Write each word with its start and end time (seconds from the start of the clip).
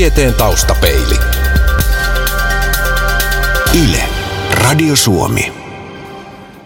Tieteen 0.00 0.34
taustapeili. 0.34 1.14
Yle, 3.84 4.02
Radio 4.50 4.96
Suomi. 4.96 5.52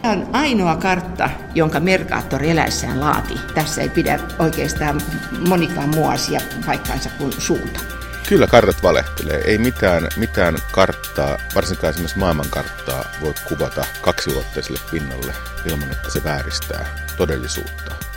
Tämä 0.02 0.14
on 0.14 0.26
ainoa 0.32 0.76
kartta, 0.76 1.30
jonka 1.54 1.80
Mercator 1.80 2.44
eläessään 2.44 3.00
laati. 3.00 3.34
Tässä 3.54 3.82
ei 3.82 3.88
pidä 3.88 4.18
oikeastaan 4.38 5.00
monikaan 5.48 5.88
muu 5.88 6.08
asia 6.08 6.40
paikkaansa 6.66 7.10
kuin 7.18 7.32
suunta. 7.38 7.80
Kyllä 8.28 8.46
kartat 8.46 8.82
valehtelee. 8.82 9.40
Ei 9.44 9.58
mitään, 9.58 10.08
mitään 10.16 10.56
karttaa, 10.72 11.38
varsinkaan 11.54 11.90
esimerkiksi 11.90 12.18
maailmankarttaa, 12.18 13.04
voi 13.20 13.34
kuvata 13.48 13.84
kaksiulotteiselle 14.02 14.80
pinnalle 14.90 15.32
ilman, 15.64 15.92
että 15.92 16.10
se 16.10 16.24
vääristää 16.24 16.86
todellisuutta. 17.16 18.13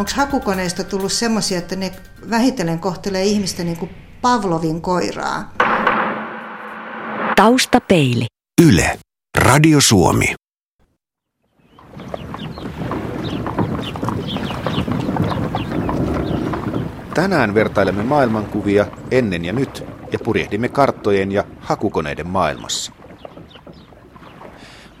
Onko 0.00 0.12
hakukoneista 0.14 0.84
tullut 0.84 1.12
semmoisia, 1.12 1.58
että 1.58 1.76
ne 1.76 1.92
vähitellen 2.30 2.78
kohtelee 2.78 3.24
ihmistä 3.24 3.64
niin 3.64 3.76
kuin 3.76 3.90
Pavlovin 4.22 4.80
koiraa? 4.80 5.52
Taustapeili. 7.36 8.26
Yle, 8.68 8.98
Radio 9.38 9.80
Suomi. 9.80 10.34
Tänään 17.14 17.54
vertailemme 17.54 18.02
maailmankuvia 18.02 18.86
ennen 19.10 19.44
ja 19.44 19.52
nyt 19.52 19.84
ja 20.12 20.18
purjehdimme 20.24 20.68
karttojen 20.68 21.32
ja 21.32 21.44
hakukoneiden 21.60 22.26
maailmassa. 22.26 22.92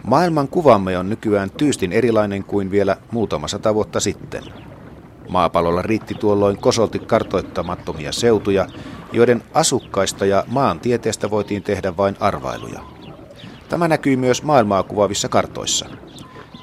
Maailman 0.06 0.48
kuvamme 0.48 0.98
on 0.98 1.08
nykyään 1.08 1.50
tyystin 1.50 1.92
erilainen 1.92 2.44
kuin 2.44 2.70
vielä 2.70 2.96
muutama 3.12 3.48
sata 3.48 3.74
vuotta 3.74 4.00
sitten. 4.00 4.69
Maapallolla 5.30 5.82
riitti 5.82 6.14
tuolloin 6.14 6.58
kosolti 6.58 6.98
kartoittamattomia 6.98 8.12
seutuja, 8.12 8.66
joiden 9.12 9.42
asukkaista 9.54 10.26
ja 10.26 10.44
maantieteestä 10.46 11.30
voitiin 11.30 11.62
tehdä 11.62 11.96
vain 11.96 12.16
arvailuja. 12.20 12.80
Tämä 13.68 13.88
näkyy 13.88 14.16
myös 14.16 14.42
maailmaa 14.42 14.82
kuvaavissa 14.82 15.28
kartoissa. 15.28 15.86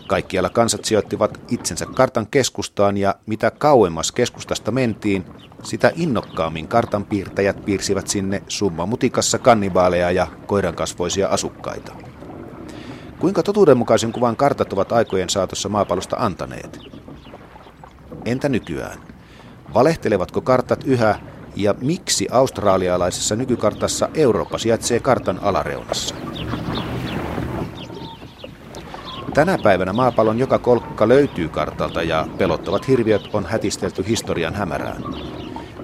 Kaikkialla 0.08 0.50
kansat 0.50 0.86
sijoittivat 0.86 1.39
itsensä 1.52 1.86
kartan 1.86 2.27
keskustaan 2.27 2.97
ja 2.97 3.16
mitä 3.25 3.52
kauemmas 3.52 4.11
keskustasta 4.11 4.72
mentiin, 4.72 5.25
sitä 5.64 5.92
innokkaammin 5.95 6.67
kartanpiirtäjät 6.67 7.66
piirsivät 7.66 8.08
sinne 8.08 8.44
summa 8.47 8.86
mutikassa 8.86 9.39
kannibaaleja 9.39 10.11
ja 10.11 10.27
koirankasvoisia 10.45 11.27
asukkaita. 11.27 11.95
Kuinka 13.20 13.44
totuudenmukaisen 13.44 14.11
kuvan 14.11 14.36
kartat 14.36 14.73
ovat 14.73 14.92
aikojen 14.92 15.30
saatossa 15.30 15.70
maapallosta 15.70 16.16
antaneet? 16.20 16.97
Entä 18.28 18.50
nykyään? 18.50 19.00
Valehtelevatko 19.73 20.42
kartat 20.42 20.83
yhä 20.83 21.20
ja 21.56 21.75
miksi 21.81 22.28
australialaisessa 22.31 23.36
nykykartassa 23.36 24.09
Eurooppa 24.14 24.58
sijaitsee 24.58 25.00
kartan 25.00 25.39
alareunassa? 25.42 26.16
Tänä 29.33 29.58
päivänä 29.64 29.94
maapallon 29.94 30.39
joka 30.39 30.59
kolkka 30.59 31.08
löytyy 31.08 31.50
kartalta 31.50 32.03
ja 32.03 32.28
pelottavat 32.38 32.88
hirviöt 32.88 33.30
on 33.33 33.45
hätistelty 33.45 34.08
historian 34.08 34.55
hämärään. 34.55 35.03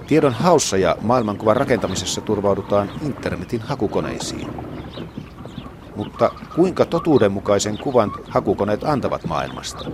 Tiedon 0.07 0.33
haussa 0.33 0.77
ja 0.77 0.95
maailmankuvan 1.01 1.57
rakentamisessa 1.57 2.21
turvaudutaan 2.21 2.91
internetin 3.05 3.61
hakukoneisiin. 3.61 4.47
Mutta 5.95 6.31
kuinka 6.55 6.85
totuudenmukaisen 6.85 7.77
kuvan 7.77 8.11
hakukoneet 8.29 8.83
antavat 8.83 9.25
maailmasta? 9.25 9.89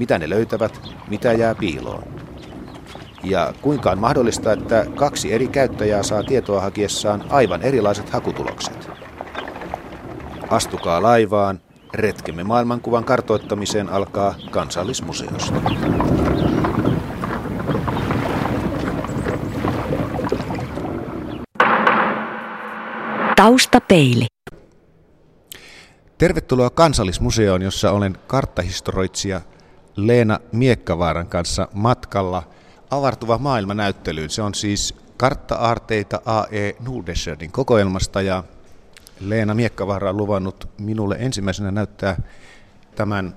Mitä 0.00 0.18
ne 0.18 0.28
löytävät, 0.28 0.80
mitä 1.08 1.32
jää 1.32 1.54
piiloon? 1.54 2.02
Ja 3.24 3.54
kuinka 3.62 3.90
on 3.90 3.98
mahdollista, 3.98 4.52
että 4.52 4.86
kaksi 4.94 5.32
eri 5.32 5.48
käyttäjää 5.48 6.02
saa 6.02 6.22
tietoa 6.22 6.60
hakiessaan 6.60 7.24
aivan 7.28 7.62
erilaiset 7.62 8.10
hakutulokset? 8.10 8.90
Astukaa 10.50 11.02
laivaan, 11.02 11.60
retkemme 11.94 12.44
maailmankuvan 12.44 13.04
kartoittamiseen 13.04 13.88
alkaa 13.88 14.34
kansallismuseosta. 14.50 15.60
Taustapeili. 23.36 24.26
Tervetuloa 26.18 26.70
Kansallismuseoon, 26.70 27.62
jossa 27.62 27.92
olen 27.92 28.18
karttahistoroitsija 28.26 29.40
Leena 29.96 30.40
Miekkavaaran 30.52 31.26
kanssa 31.26 31.68
matkalla 31.72 32.42
avartuva 32.90 33.38
maailmanäyttelyyn. 33.38 34.30
Se 34.30 34.42
on 34.42 34.54
siis 34.54 34.94
kartta-aarteita 35.16 36.20
A.E. 36.24 36.72
Nordesjördin 36.80 37.52
kokoelmasta 37.52 38.22
ja 38.22 38.44
Leena 39.20 39.54
Miekkavaara 39.54 40.10
on 40.10 40.16
luvannut 40.16 40.68
minulle 40.78 41.16
ensimmäisenä 41.18 41.70
näyttää 41.70 42.22
tämän 42.94 43.36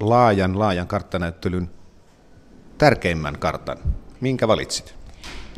laajan, 0.00 0.58
laajan 0.58 0.86
karttanäyttelyn 0.86 1.70
tärkeimmän 2.78 3.38
kartan. 3.38 3.78
Minkä 4.20 4.48
valitsit? 4.48 4.94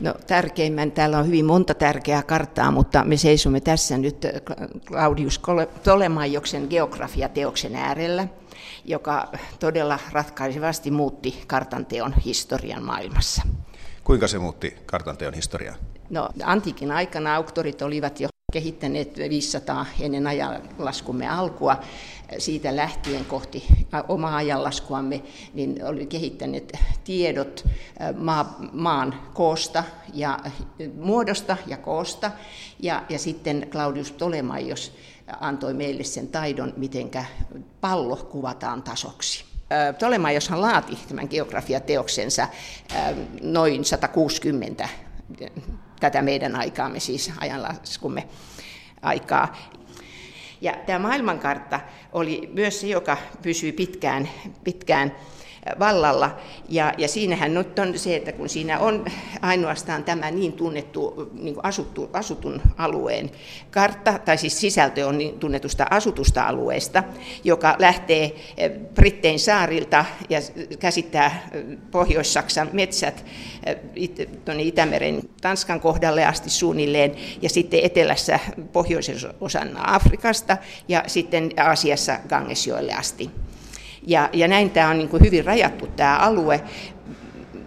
No 0.00 0.14
tärkeimmän, 0.26 0.92
täällä 0.92 1.18
on 1.18 1.26
hyvin 1.26 1.44
monta 1.44 1.74
tärkeää 1.74 2.22
karttaa, 2.22 2.70
mutta 2.70 3.04
me 3.04 3.16
seisomme 3.16 3.60
tässä 3.60 3.98
nyt 3.98 4.26
Claudius 4.86 5.40
Tolemaioksen 5.82 6.66
geografiateoksen 6.70 7.76
äärellä, 7.76 8.28
joka 8.84 9.28
todella 9.60 9.98
ratkaisevasti 10.12 10.90
muutti 10.90 11.42
kartanteon 11.46 12.14
historian 12.24 12.82
maailmassa. 12.82 13.42
Kuinka 14.04 14.28
se 14.28 14.38
muutti 14.38 14.76
kartanteon 14.86 15.34
historiaa? 15.34 15.76
No 16.10 16.28
antiikin 16.44 16.92
aikana 16.92 17.34
auktorit 17.34 17.82
olivat 17.82 18.20
jo 18.20 18.28
kehittäneet 18.52 19.16
500 19.16 19.86
ennen 20.00 20.26
ajanlaskumme 20.26 21.28
alkua. 21.28 21.76
Siitä 22.38 22.76
lähtien 22.76 23.24
kohti 23.24 23.64
omaa 24.08 24.36
ajanlaskuamme, 24.36 25.22
niin 25.54 25.84
oli 25.84 26.06
kehittäneet 26.06 26.78
tiedot 27.04 27.68
maa, 28.16 28.56
maan 28.72 29.14
koosta 29.34 29.84
ja 30.14 30.38
muodosta 30.94 31.56
ja 31.66 31.76
koosta. 31.76 32.30
Ja, 32.80 33.02
ja 33.08 33.18
sitten 33.18 33.66
Claudius 33.70 34.12
Ptolemaios 34.12 34.92
antoi 35.40 35.74
meille 35.74 36.04
sen 36.04 36.28
taidon, 36.28 36.72
miten 36.76 37.10
pallo 37.80 38.16
kuvataan 38.16 38.82
tasoksi. 38.82 39.44
Ptolemaioshan 39.94 40.60
laati 40.60 40.98
tämän 41.08 41.28
geografiateoksensa 41.30 42.48
noin 43.42 43.84
160 43.84 44.88
tätä 46.00 46.22
meidän 46.22 46.56
aikaamme, 46.56 47.00
siis 47.00 47.32
ajanlaskumme 47.40 48.28
aikaa. 49.02 49.56
Ja 50.60 50.74
tämä 50.86 50.98
maailmankartta 50.98 51.80
oli 52.12 52.50
myös 52.52 52.80
se, 52.80 52.86
joka 52.86 53.16
pysyi 53.42 53.72
pitkään, 53.72 54.28
pitkään 54.64 55.12
vallalla. 55.78 56.36
Ja, 56.68 56.94
ja 56.98 57.08
siinähän 57.08 57.54
nyt 57.54 57.78
on 57.78 57.98
se, 57.98 58.16
että 58.16 58.32
kun 58.32 58.48
siinä 58.48 58.78
on 58.78 59.04
ainoastaan 59.42 60.04
tämä 60.04 60.30
niin 60.30 60.52
tunnettu 60.52 61.30
niin 61.32 61.54
kuin 61.54 61.64
asuttu, 61.64 62.10
asutun 62.12 62.62
alueen 62.78 63.30
kartta, 63.70 64.18
tai 64.24 64.38
siis 64.38 64.60
sisältö 64.60 65.06
on 65.06 65.18
niin 65.18 65.38
tunnetusta 65.38 65.86
asutusta 65.90 66.42
alueesta, 66.42 67.04
joka 67.44 67.76
lähtee 67.78 68.34
eh, 68.56 68.70
Brittein 68.94 69.38
saarilta 69.38 70.04
ja 70.28 70.38
käsittää 70.78 71.48
eh, 71.52 71.64
Pohjois-Saksan 71.90 72.68
metsät 72.72 73.24
eh, 73.66 74.28
tuonne 74.44 74.62
Itämeren 74.62 75.22
Tanskan 75.40 75.80
kohdalle 75.80 76.24
asti 76.26 76.50
suunnilleen, 76.50 77.16
ja 77.42 77.48
sitten 77.48 77.80
etelässä 77.82 78.38
pohjoisen 78.72 79.16
osan 79.40 79.70
Afrikasta 79.76 80.56
ja 80.88 81.04
sitten 81.06 81.50
Aasiassa 81.56 82.18
Gangesjoelle 82.28 82.92
asti. 82.92 83.30
Ja, 84.06 84.28
ja 84.32 84.48
näin 84.48 84.70
tämä 84.70 84.90
on 84.90 84.98
niin 84.98 85.08
kuin 85.08 85.24
hyvin 85.24 85.44
rajattu 85.44 85.86
tämä 85.86 86.18
alue, 86.18 86.60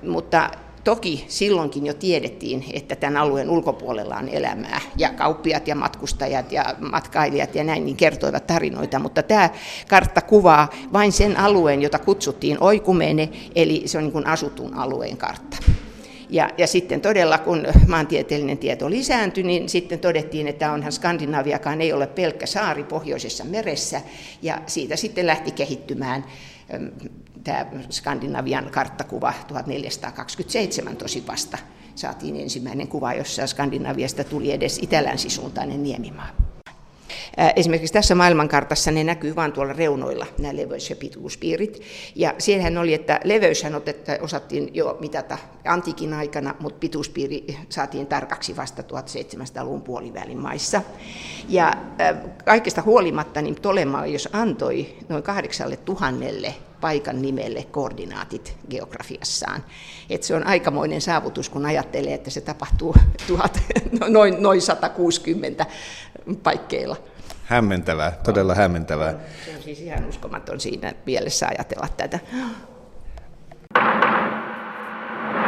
mutta 0.04 0.50
Toki 0.86 1.26
silloinkin 1.28 1.86
jo 1.86 1.94
tiedettiin, 1.94 2.66
että 2.74 2.96
tämän 2.96 3.18
alueen 3.18 3.50
ulkopuolella 3.50 4.16
on 4.16 4.30
elämää. 4.30 4.82
Ja 4.98 5.10
kauppiat 5.10 5.68
ja 5.68 5.76
matkustajat 5.76 6.52
ja 6.52 6.66
matkailijat 6.80 7.56
ja 7.56 7.64
näin 7.64 7.86
niin 7.86 7.98
kertoivat 7.98 8.48
tarinoita, 8.48 9.00
mutta 9.00 9.24
tämä 9.24 9.50
kartta 9.90 10.22
kuvaa 10.22 10.70
vain 10.94 11.12
sen 11.12 11.40
alueen, 11.40 11.82
jota 11.82 12.00
kutsuttiin 12.00 12.58
oikumene, 12.60 13.30
eli 13.56 13.84
se 13.86 13.98
on 13.98 14.04
niin 14.04 14.12
kuin 14.12 14.28
asutun 14.28 14.74
alueen 14.74 15.18
kartta. 15.18 15.58
Ja, 16.30 16.50
ja 16.58 16.68
sitten 16.68 17.02
todella, 17.02 17.38
kun 17.38 17.68
maantieteellinen 17.88 18.58
tieto 18.58 18.90
lisääntyi, 18.90 19.44
niin 19.44 19.70
sitten 19.70 20.00
todettiin, 20.00 20.48
että 20.48 20.72
onhan 20.72 20.92
Skandinaviakaan 20.92 21.82
ei 21.82 21.94
ole 21.94 22.08
pelkkä 22.08 22.46
saari 22.46 22.84
pohjoisessa 22.84 23.44
meressä, 23.44 24.02
ja 24.42 24.62
siitä 24.68 24.96
sitten 24.96 25.28
lähti 25.28 25.52
kehittymään 25.52 26.26
tämä 27.44 27.66
Skandinavian 27.90 28.70
karttakuva 28.72 29.34
1427 29.48 30.98
tosi 30.98 31.24
vasta. 31.28 31.58
Saatiin 31.96 32.36
ensimmäinen 32.36 32.88
kuva, 32.88 33.14
jossa 33.14 33.48
Skandinaviasta 33.48 34.24
tuli 34.24 34.52
edes 34.52 34.80
itälänsisuuntainen 34.82 35.84
niemimaa. 35.84 36.55
Esimerkiksi 37.56 37.94
tässä 37.94 38.16
maailmankartassa 38.16 38.92
ne 38.92 39.04
näkyy 39.04 39.36
vain 39.36 39.52
tuolla 39.52 39.74
reunoilla, 39.74 40.26
nämä 40.38 40.56
leveys- 40.56 40.90
ja 40.90 40.96
pituuspiirit. 40.96 41.82
Ja 42.16 42.34
siellähän 42.38 42.78
oli, 42.78 42.94
että 42.94 43.20
leveyshän 43.24 43.76
otetta, 43.76 44.12
osattiin 44.22 44.70
jo 44.74 44.98
mitata 45.00 45.38
antiikin 45.66 46.14
aikana, 46.14 46.56
mutta 46.60 46.80
pituuspiiri 46.80 47.46
saatiin 47.70 48.08
tarkaksi 48.08 48.56
vasta 48.56 48.82
1700-luvun 48.82 49.82
puolivälin 49.82 50.38
maissa. 50.38 50.82
Ja 51.50 51.74
kaikesta 52.46 52.82
huolimatta 52.82 53.42
niin 53.42 53.56
jos 54.12 54.30
antoi 54.34 54.96
noin 55.10 55.24
kahdeksalle 55.24 55.78
tuhannelle 55.78 56.54
paikan 56.82 57.22
nimelle 57.22 57.64
koordinaatit 57.64 58.58
geografiassaan. 58.70 59.64
Et 60.10 60.24
se 60.24 60.36
on 60.36 60.48
aikamoinen 60.48 61.02
saavutus, 61.02 61.50
kun 61.50 61.66
ajattelee, 61.66 62.14
että 62.14 62.30
se 62.30 62.42
tapahtuu 62.42 62.96
tuhat, 63.28 63.60
noin, 64.10 64.36
noin 64.40 64.62
160 64.62 65.66
paikkeilla. 66.44 66.96
Hämmentävää, 67.44 68.12
todella 68.12 68.56
hämmentävää. 68.56 69.14
Se 69.46 69.56
on 69.56 69.64
siis 69.64 69.80
ihan 69.80 70.10
uskomaton 70.10 70.60
siinä 70.60 70.94
mielessä 71.06 71.48
ajatella 71.48 71.88
tätä. 71.98 72.20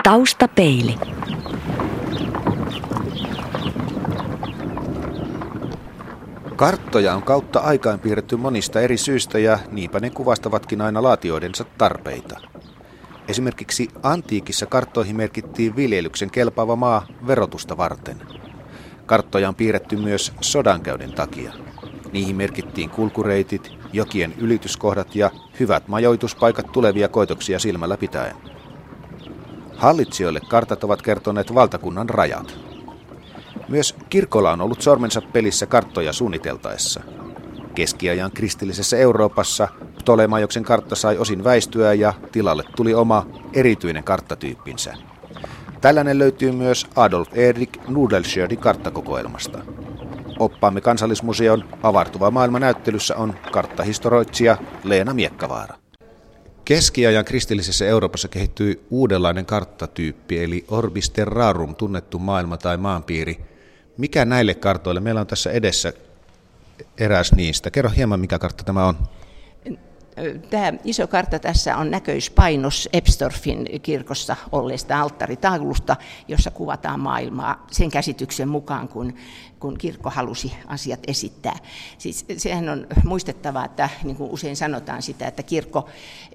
Taustapeili. 0.03 0.95
Karttoja 6.55 7.13
on 7.13 7.23
kautta 7.23 7.59
aikaan 7.59 7.99
piirretty 7.99 8.35
monista 8.35 8.81
eri 8.81 8.97
syistä 8.97 9.39
ja 9.39 9.59
niinpä 9.71 9.99
ne 9.99 10.09
kuvastavatkin 10.09 10.81
aina 10.81 11.03
laatioidensa 11.03 11.65
tarpeita. 11.77 12.39
Esimerkiksi 13.27 13.87
antiikissa 14.03 14.65
karttoihin 14.65 15.15
merkittiin 15.15 15.75
viljelyksen 15.75 16.31
kelpaava 16.31 16.75
maa 16.75 17.07
verotusta 17.27 17.77
varten. 17.77 18.36
Karttoja 19.07 19.49
on 19.49 19.55
piirretty 19.55 19.95
myös 19.95 20.33
sodankäynnin 20.41 21.13
takia. 21.13 21.53
Niihin 22.11 22.35
merkittiin 22.35 22.89
kulkureitit, 22.89 23.71
jokien 23.93 24.33
ylityskohdat 24.37 25.15
ja 25.15 25.31
hyvät 25.59 25.87
majoituspaikat 25.87 26.71
tulevia 26.71 27.07
koitoksia 27.07 27.59
silmällä 27.59 27.97
pitäen. 27.97 28.35
Hallitsijoille 29.77 30.39
kartat 30.49 30.83
ovat 30.83 31.01
kertoneet 31.01 31.53
valtakunnan 31.53 32.09
rajat. 32.09 32.59
Myös 33.67 33.95
kirkolla 34.09 34.51
on 34.51 34.61
ollut 34.61 34.81
sormensa 34.81 35.21
pelissä 35.21 35.65
karttoja 35.65 36.13
suunniteltaessa. 36.13 37.01
Keskiajan 37.75 38.31
kristillisessä 38.31 38.97
Euroopassa 38.97 39.67
Ptolemaioksen 39.99 40.63
kartta 40.63 40.95
sai 40.95 41.17
osin 41.17 41.43
väistyä 41.43 41.93
ja 41.93 42.13
tilalle 42.31 42.63
tuli 42.75 42.93
oma 42.93 43.25
erityinen 43.53 44.03
karttatyyppinsä. 44.03 44.93
Tällainen 45.87 46.19
löytyy 46.19 46.51
myös 46.51 46.87
Adolf 46.95 47.29
Erik 47.33 47.77
Nudelschördin 47.87 48.57
karttakokoelmasta. 48.57 49.59
Oppaamme 50.39 50.81
kansallismuseon 50.81 51.63
avartuva 51.83 52.31
maailma 52.31 52.59
näyttelyssä 52.59 53.15
on 53.15 53.35
karttahistoroitsija 53.51 54.57
Leena 54.83 55.13
Miekkavaara. 55.13 55.77
Keskiajan 56.65 57.25
kristillisessä 57.25 57.85
Euroopassa 57.85 58.27
kehittyi 58.27 58.85
uudenlainen 58.89 59.45
karttatyyppi, 59.45 60.43
eli 60.43 60.65
orbis 60.67 61.09
terrarum, 61.09 61.75
tunnettu 61.75 62.19
maailma 62.19 62.57
tai 62.57 62.77
maanpiiri. 62.77 63.37
Mikä 63.97 64.25
näille 64.25 64.53
kartoille? 64.53 64.99
Meillä 64.99 65.21
on 65.21 65.27
tässä 65.27 65.51
edessä 65.51 65.93
eräs 66.97 67.33
niistä. 67.33 67.71
Kerro 67.71 67.89
hieman, 67.89 68.19
mikä 68.19 68.39
kartta 68.39 68.63
tämä 68.63 68.85
on. 68.85 68.95
Tämä 70.49 70.73
iso 70.83 71.07
kartta 71.07 71.39
tässä 71.39 71.77
on 71.77 71.91
näköispainos 71.91 72.89
Epstorfin 72.93 73.67
kirkossa 73.81 74.35
olleesta 74.51 75.01
alttaritaulusta, 75.01 75.95
jossa 76.27 76.51
kuvataan 76.51 76.99
maailmaa 76.99 77.65
sen 77.71 77.89
käsityksen 77.91 78.49
mukaan, 78.49 78.87
kun, 78.87 79.13
kun 79.59 79.77
kirkko 79.77 80.09
halusi 80.09 80.53
asiat 80.67 80.99
esittää. 81.07 81.55
Siis 81.97 82.25
sehän 82.37 82.69
on 82.69 82.87
muistettava, 83.03 83.65
että 83.65 83.89
niin 84.03 84.15
kuin 84.15 84.31
usein 84.31 84.55
sanotaan 84.55 85.01
sitä, 85.01 85.27
että 85.27 85.43
kirkko 85.43 85.89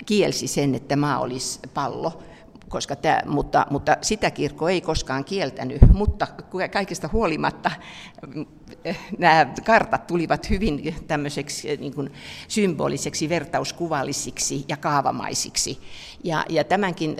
kielsi 0.07 0.47
sen, 0.47 0.75
että 0.75 0.97
maa 0.97 1.19
olisi 1.19 1.61
pallo, 1.75 2.23
koska 2.69 2.97
tämä, 2.97 3.23
mutta, 3.27 3.67
mutta 3.71 3.97
sitä 4.03 4.31
kirkko 4.31 4.69
ei 4.69 4.81
koskaan 4.81 5.25
kieltänyt, 5.25 5.81
mutta 5.93 6.27
kaikesta 6.73 7.09
huolimatta 7.13 7.71
nämä 9.19 9.47
kartat 9.65 10.07
tulivat 10.07 10.51
hyvin 10.51 10.95
tämmöiseksi 11.07 11.71
eh, 11.71 11.79
niin 11.79 11.95
kuin 11.95 12.13
symboliseksi, 12.49 13.29
vertauskuvallisiksi 13.29 14.65
ja 14.69 14.77
kaavamaisiksi. 14.77 15.79
Ja, 16.25 16.45
ja 16.49 16.65
tämänkin 16.65 17.17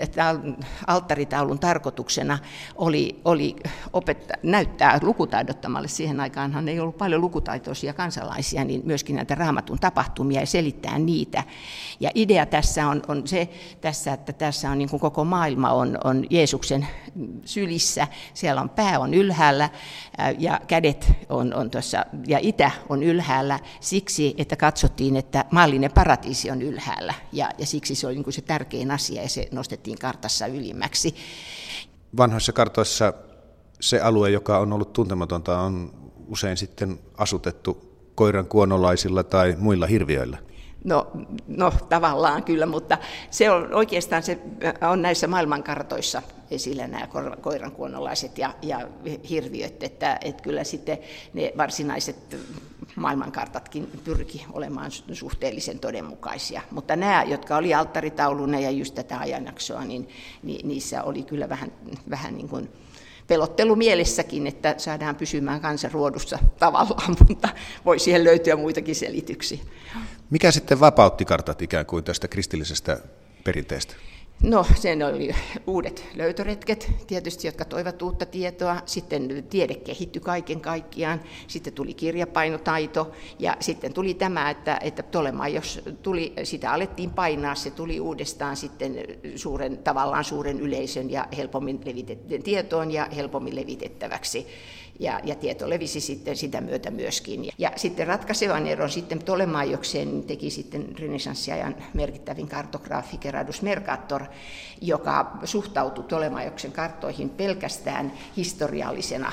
alttaritaulun 0.87 1.59
tarkoituksena 1.59 2.39
oli, 2.75 3.21
oli 3.25 3.55
opettaa, 3.93 4.37
näyttää 4.43 4.99
lukutaidottomalle, 5.01 5.87
siihen 5.87 6.19
aikaanhan 6.19 6.69
ei 6.69 6.79
ollut 6.79 6.97
paljon 6.97 7.21
lukutaitoisia 7.21 7.93
kansalaisia, 7.93 8.63
niin 8.63 8.81
myöskin 8.85 9.15
näitä 9.15 9.35
raamatun 9.35 9.79
tapahtumia 9.79 10.39
ja 10.39 10.45
selittää 10.45 10.99
niitä. 10.99 11.43
Ja 11.99 12.11
idea 12.15 12.45
tässä 12.45 12.87
on, 12.87 13.01
on 13.07 13.27
se, 13.27 13.49
tässä, 13.81 14.13
että 14.13 14.33
tässä 14.33 14.71
on 14.71 14.77
niin 14.77 14.89
kuin 14.89 14.99
koko 14.99 15.25
maailma 15.25 15.71
on, 15.71 15.97
on 16.03 16.25
Jeesuksen 16.29 16.87
sylissä, 17.45 18.07
siellä 18.33 18.61
on 18.61 18.69
pää 18.69 18.99
on 18.99 19.13
ylhäällä 19.13 19.69
ja 20.37 20.59
kädet 20.67 21.11
on, 21.29 21.42
on 21.53 21.69
tuossa, 21.69 22.05
ja 22.27 22.39
itä 22.41 22.71
on 22.89 23.03
ylhäällä 23.03 23.59
siksi, 23.79 24.35
että 24.37 24.55
katsottiin, 24.55 25.15
että 25.15 25.45
maallinen 25.51 25.91
paratiisi 25.91 26.51
on 26.51 26.61
ylhäällä, 26.61 27.13
ja, 27.31 27.49
ja 27.57 27.65
siksi 27.65 27.95
se 27.95 28.07
oli 28.07 28.15
niin 28.15 28.23
kuin 28.23 28.33
se 28.33 28.41
tärkein 28.41 28.91
asia, 28.91 29.21
ja 29.21 29.29
se 29.29 29.47
nostettiin 29.51 29.99
kartassa 29.99 30.47
ylimmäksi. 30.47 31.15
Vanhoissa 32.17 32.53
kartoissa 32.53 33.13
se 33.79 33.99
alue, 33.99 34.29
joka 34.29 34.57
on 34.57 34.73
ollut 34.73 34.93
tuntematonta, 34.93 35.59
on 35.59 35.93
usein 36.27 36.57
sitten 36.57 36.99
asutettu 37.17 37.93
koiran 38.15 38.47
kuonolaisilla 38.47 39.23
tai 39.23 39.55
muilla 39.57 39.85
hirviöillä. 39.85 40.37
No, 40.83 41.11
no 41.47 41.71
tavallaan 41.89 42.43
kyllä, 42.43 42.65
mutta 42.65 42.97
se 43.29 43.51
on 43.51 43.73
oikeastaan 43.73 44.23
se 44.23 44.39
on 44.91 45.01
näissä 45.01 45.27
maailmankartoissa 45.27 46.21
esillä 46.51 46.87
nämä 46.87 47.07
koirankuonolaiset 47.41 48.37
ja, 48.37 48.53
ja 48.61 48.87
hirviöt, 49.29 49.83
että, 49.83 50.17
että 50.21 50.43
kyllä 50.43 50.63
sitten 50.63 50.97
ne 51.33 51.53
varsinaiset 51.57 52.37
maailmankartatkin 52.95 53.91
pyrki 54.03 54.45
olemaan 54.53 54.91
suhteellisen 55.13 55.79
todenmukaisia. 55.79 56.61
Mutta 56.71 56.95
nämä, 56.95 57.23
jotka 57.23 57.57
oli 57.57 57.73
alttaritauluna 57.73 58.59
ja 58.59 58.71
just 58.71 58.95
tätä 58.95 59.19
ajanjaksoa, 59.19 59.85
niin, 59.85 60.09
niin 60.43 60.67
niissä 60.67 61.03
oli 61.03 61.23
kyllä 61.23 61.49
vähän, 61.49 61.71
vähän 62.09 62.37
niin 62.37 62.49
kuin 62.49 62.69
pelottelu 63.27 63.75
mielessäkin, 63.75 64.47
että 64.47 64.75
saadaan 64.77 65.15
pysymään 65.15 65.61
kansanruodussa 65.61 66.39
tavallaan, 66.59 67.15
mutta 67.27 67.49
voi 67.85 67.99
siihen 67.99 68.23
löytyä 68.23 68.55
muitakin 68.55 68.95
selityksiä. 68.95 69.59
Mikä 70.29 70.51
sitten 70.51 70.79
vapautti 70.79 71.25
kartat 71.25 71.61
ikään 71.61 71.85
kuin 71.85 72.03
tästä 72.03 72.27
kristillisestä 72.27 72.99
perinteestä? 73.43 73.95
No, 74.41 74.65
sen 74.75 75.03
oli 75.03 75.31
uudet 75.67 76.05
löytöretket 76.15 76.91
tietysti, 77.07 77.47
jotka 77.47 77.65
toivat 77.65 78.01
uutta 78.01 78.25
tietoa. 78.25 78.77
Sitten 78.85 79.43
tiede 79.49 79.75
kehittyi 79.75 80.21
kaiken 80.21 80.61
kaikkiaan. 80.61 81.21
Sitten 81.47 81.73
tuli 81.73 81.93
kirjapainotaito 81.93 83.11
ja 83.39 83.57
sitten 83.59 83.93
tuli 83.93 84.13
tämä, 84.13 84.49
että, 84.49 84.79
että 84.81 85.03
Ptolema, 85.03 85.47
jos 85.47 85.81
tuli, 86.01 86.33
sitä 86.43 86.71
alettiin 86.71 87.09
painaa, 87.09 87.55
se 87.55 87.71
tuli 87.71 87.99
uudestaan 87.99 88.55
sitten 88.55 88.97
suuren, 89.35 89.77
tavallaan 89.77 90.23
suuren 90.23 90.59
yleisön 90.59 91.09
ja 91.09 91.27
helpommin 91.37 91.79
levitet- 91.85 92.43
tietoon 92.43 92.91
ja 92.91 93.07
helpommin 93.15 93.55
levitettäväksi 93.55 94.47
ja, 94.99 95.19
ja 95.23 95.35
tieto 95.35 95.69
levisi 95.69 95.99
sitten 95.99 96.35
sitä 96.35 96.61
myötä 96.61 96.91
myöskin. 96.91 97.49
Ja 97.57 97.71
sitten 97.75 98.07
ratkaisevan 98.07 98.67
eron 98.67 98.89
sitten 98.89 99.19
Ptolemaioksen 99.19 100.23
teki 100.23 100.49
sitten 100.49 100.99
renessanssiajan 100.99 101.75
merkittävin 101.93 102.47
kartograafi 102.47 103.17
Gerardus 103.17 103.61
Mercator, 103.61 104.23
joka 104.81 105.37
suhtautui 105.43 106.03
Ptolemaioksen 106.03 106.71
karttoihin 106.71 107.29
pelkästään 107.29 108.13
historiallisena 108.37 109.31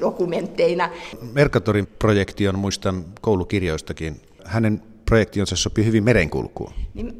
dokumentteina. 0.00 0.90
Mercatorin 1.32 1.86
projekti 1.86 2.48
on, 2.48 2.58
muistan 2.58 3.04
koulukirjoistakin, 3.20 4.20
hänen 4.44 4.82
projektionsa 5.06 5.56
sopii 5.56 5.84
hyvin 5.84 6.04
merenkulkuun. 6.04 6.72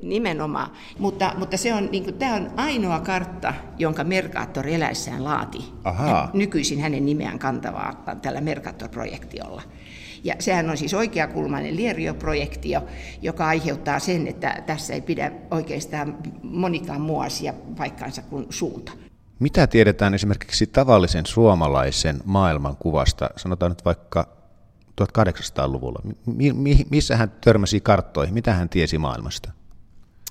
Nimenomaan, 0.02 0.70
mutta, 0.98 1.34
mutta 1.38 1.56
se 1.56 1.74
on, 1.74 1.88
niin 1.92 2.04
kuin, 2.04 2.14
tämä 2.14 2.34
on 2.34 2.50
ainoa 2.56 3.00
kartta, 3.00 3.54
jonka 3.78 4.04
Mercator 4.04 4.68
eläessään 4.68 5.24
laati. 5.24 5.64
Aha. 5.84 6.30
Nykyisin 6.32 6.80
hänen 6.80 7.06
nimeään 7.06 7.38
kantavaa 7.38 8.04
tällä 8.22 8.40
Mercator-projektiolla. 8.40 9.62
Ja 10.24 10.34
sehän 10.38 10.70
on 10.70 10.76
siis 10.76 10.94
oikeakulmainen 10.94 11.76
Lierio-projektio, 11.76 12.82
joka 13.22 13.46
aiheuttaa 13.46 13.98
sen, 13.98 14.28
että 14.28 14.62
tässä 14.66 14.94
ei 14.94 15.00
pidä 15.00 15.32
oikeastaan 15.50 16.18
monikaan 16.42 17.00
muu 17.00 17.20
asia 17.20 17.54
paikkaansa 17.76 18.22
kuin 18.22 18.46
suunta. 18.50 18.92
Mitä 19.38 19.66
tiedetään 19.66 20.14
esimerkiksi 20.14 20.66
tavallisen 20.66 21.26
suomalaisen 21.26 22.20
maailmankuvasta, 22.24 23.30
sanotaan 23.36 23.70
nyt 23.72 23.84
vaikka 23.84 24.28
1800-luvulla? 25.00 26.00
Mi- 26.26 26.52
mi- 26.52 26.86
missä 26.90 27.16
hän 27.16 27.32
törmäsi 27.40 27.80
karttoihin? 27.80 28.34
Mitä 28.34 28.54
hän 28.54 28.68
tiesi 28.68 28.98
maailmasta? 28.98 29.52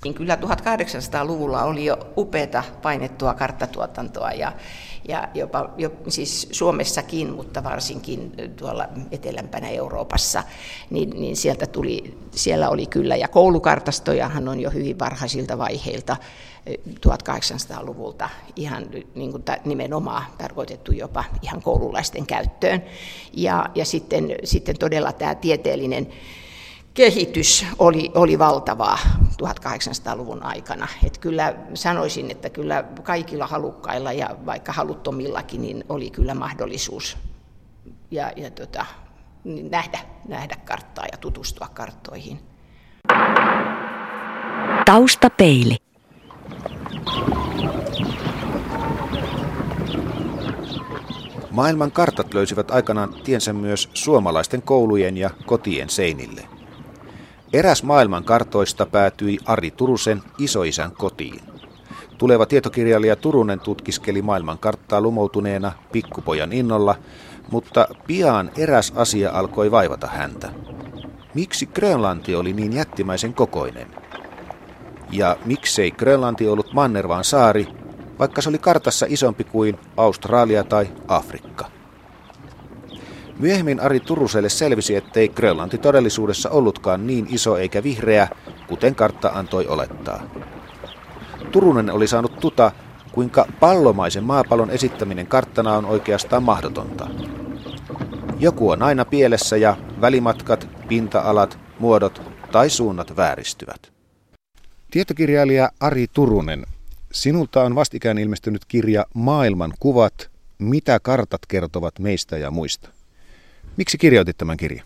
Niin 0.04 0.14
kyllä 0.14 0.36
1800-luvulla 0.36 1.64
oli 1.64 1.86
jo 1.86 1.98
upeata 2.18 2.64
painettua 2.82 3.34
karttatuotantoa 3.34 4.32
ja, 4.32 4.52
ja 5.08 5.28
jopa 5.34 5.70
jo, 5.78 5.92
siis 6.08 6.48
Suomessakin, 6.52 7.34
mutta 7.34 7.64
varsinkin 7.64 8.32
tuolla 8.56 8.88
etelämpänä 9.12 9.70
Euroopassa, 9.70 10.44
niin, 10.90 11.10
niin 11.10 11.36
sieltä 11.36 11.68
tuli, 11.68 12.18
siellä 12.32 12.70
oli 12.70 12.86
kyllä, 12.86 13.16
ja 13.16 13.28
koulukartastojahan 13.28 14.48
on 14.48 14.60
jo 14.60 14.70
hyvin 14.70 15.00
varhaisilta 15.00 15.58
vaiheilta 15.58 16.18
1800-luvulta 17.08 18.30
ihan 18.56 18.86
niin 19.16 19.32
kuin 19.32 19.44
nimenomaan 19.66 20.24
tarkoitettu 20.38 20.92
jopa 20.92 21.24
ihan 21.42 21.62
koululaisten 21.62 22.26
käyttöön. 22.26 22.84
Ja, 23.34 23.66
ja 23.76 23.86
sitten, 23.86 24.36
sitten 24.44 24.80
todella 24.80 25.12
tämä 25.12 25.36
tieteellinen 25.36 26.08
kehitys 26.94 27.66
oli, 27.80 28.12
oli 28.16 28.40
valtavaa 28.40 28.98
1800-luvun 29.44 30.44
aikana. 30.44 30.88
Et 31.04 31.18
kyllä 31.18 31.54
sanoisin, 31.74 32.32
että 32.32 32.50
kyllä 32.50 32.84
kaikilla 33.04 33.48
halukkailla 33.48 34.12
ja 34.14 34.36
vaikka 34.46 34.72
haluttomillakin 34.72 35.62
niin 35.62 35.84
oli 35.90 36.10
kyllä 36.10 36.34
mahdollisuus 36.34 37.18
ja, 38.12 38.32
ja 38.36 38.52
tota, 38.52 38.86
nähdä, 39.70 40.00
nähdä 40.28 40.56
karttaa 40.66 41.06
ja 41.12 41.18
tutustua 41.18 41.68
karttoihin. 41.74 42.40
Taustapeili. 44.86 45.78
Maailman 51.52 51.92
kartat 51.92 52.34
löysivät 52.34 52.72
aikanaan 52.72 53.14
tiensä 53.24 53.54
myös 53.54 53.90
suomalaisten 53.94 54.62
koulujen 54.62 55.18
ja 55.18 55.30
kotien 55.46 55.90
seinille. 55.90 56.53
Eräs 57.54 57.84
maailman 57.84 58.24
kartoista 58.24 58.86
päätyi 58.86 59.38
Ari 59.46 59.72
Turusen 59.72 60.22
isoisän 60.38 60.92
kotiin. 60.92 61.40
Tuleva 62.18 62.46
tietokirjailija 62.46 63.16
Turunen 63.16 63.60
tutkiskeli 63.60 64.22
maailman 64.22 64.58
karttaa 64.58 65.02
lumoutuneena 65.02 65.72
pikkupojan 65.92 66.54
innolla, 66.54 66.96
mutta 67.52 67.88
pian 68.08 68.52
eräs 68.58 68.94
asia 68.96 69.32
alkoi 69.32 69.72
vaivata 69.72 70.08
häntä. 70.08 70.50
Miksi 71.34 71.66
Grönlanti 71.66 72.36
oli 72.36 72.54
niin 72.54 72.74
jättimäisen 72.74 73.34
kokoinen? 73.34 73.88
Ja 75.12 75.38
miksei 75.46 75.92
Grönlanti 75.92 76.48
ollut 76.48 76.74
manner 76.74 77.08
vaan 77.08 77.24
saari, 77.24 77.68
vaikka 78.20 78.42
se 78.42 78.50
oli 78.50 78.58
kartassa 78.58 79.06
isompi 79.10 79.44
kuin 79.44 79.80
Australia 79.98 80.64
tai 80.64 80.88
Afrikka? 81.08 81.83
Myöhemmin 83.40 83.80
Ari 83.80 84.00
Turuselle 84.00 84.50
selvisi, 84.50 84.96
ettei 84.96 85.30
Grönlanti 85.30 85.78
todellisuudessa 85.78 86.50
ollutkaan 86.50 87.08
niin 87.08 87.28
iso 87.30 87.58
eikä 87.58 87.84
vihreä, 87.84 88.28
kuten 88.68 88.96
kartta 88.96 89.30
antoi 89.34 89.68
olettaa. 89.68 90.24
Turunen 91.52 91.92
oli 91.92 92.08
saanut 92.08 92.40
tuta, 92.40 92.72
kuinka 93.12 93.48
pallomaisen 93.60 94.24
maapallon 94.24 94.72
esittäminen 94.72 95.28
karttana 95.28 95.74
on 95.74 95.86
oikeastaan 95.86 96.44
mahdotonta. 96.44 97.10
Joku 98.40 98.70
on 98.70 98.82
aina 98.82 99.06
pielessä 99.06 99.58
ja 99.58 99.78
välimatkat, 100.02 100.68
pinta-alat, 100.88 101.60
muodot 101.80 102.22
tai 102.52 102.70
suunnat 102.70 103.16
vääristyvät. 103.16 103.92
Tietokirjailija 104.92 105.70
Ari 105.80 106.06
Turunen, 106.14 106.66
sinulta 107.12 107.64
on 107.64 107.76
vastikään 107.76 108.18
ilmestynyt 108.18 108.66
kirja 108.68 109.06
Maailman 109.14 109.74
kuvat, 109.80 110.30
mitä 110.60 111.00
kartat 111.00 111.42
kertovat 111.48 112.00
meistä 112.00 112.38
ja 112.38 112.52
muista. 112.52 112.90
Miksi 113.78 113.98
kirjoitit 113.98 114.38
tämän 114.38 114.58
kirjan? 114.58 114.86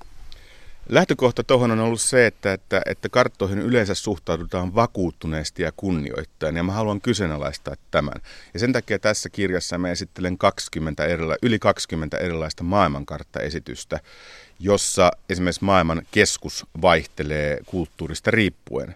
Lähtökohta 0.89 1.44
tuohon 1.44 1.72
on 1.72 1.79
ollut 1.79 2.01
se, 2.01 2.27
että, 2.27 2.53
että, 2.53 2.82
että 2.86 3.10
karttoihin 3.10 3.60
yleensä 3.60 3.96
suhtaudutaan 3.96 4.75
vakuuttuneesti 4.75 5.63
ja 5.63 5.72
kunnioittaen, 5.77 6.56
ja 6.56 6.63
mä 6.63 6.72
haluan 6.72 7.01
kyseenalaistaa 7.01 7.75
tämän. 7.91 8.22
Ja 8.53 8.60
sen 8.60 8.74
takia 8.74 9.00
tässä 9.00 9.29
kirjassa 9.29 9.77
mä 9.77 9.91
esittelen 9.91 10.38
20 10.38 11.06
erila- 11.06 11.38
yli 11.41 11.60
20 11.60 12.17
erilaista 12.17 12.63
maailmankarttaesitystä, 12.63 14.00
jossa 14.60 15.12
esimerkiksi 15.29 15.65
maailman 15.65 16.01
keskus 16.12 16.65
vaihtelee 16.82 17.60
kulttuurista 17.65 18.32
riippuen. 18.32 18.96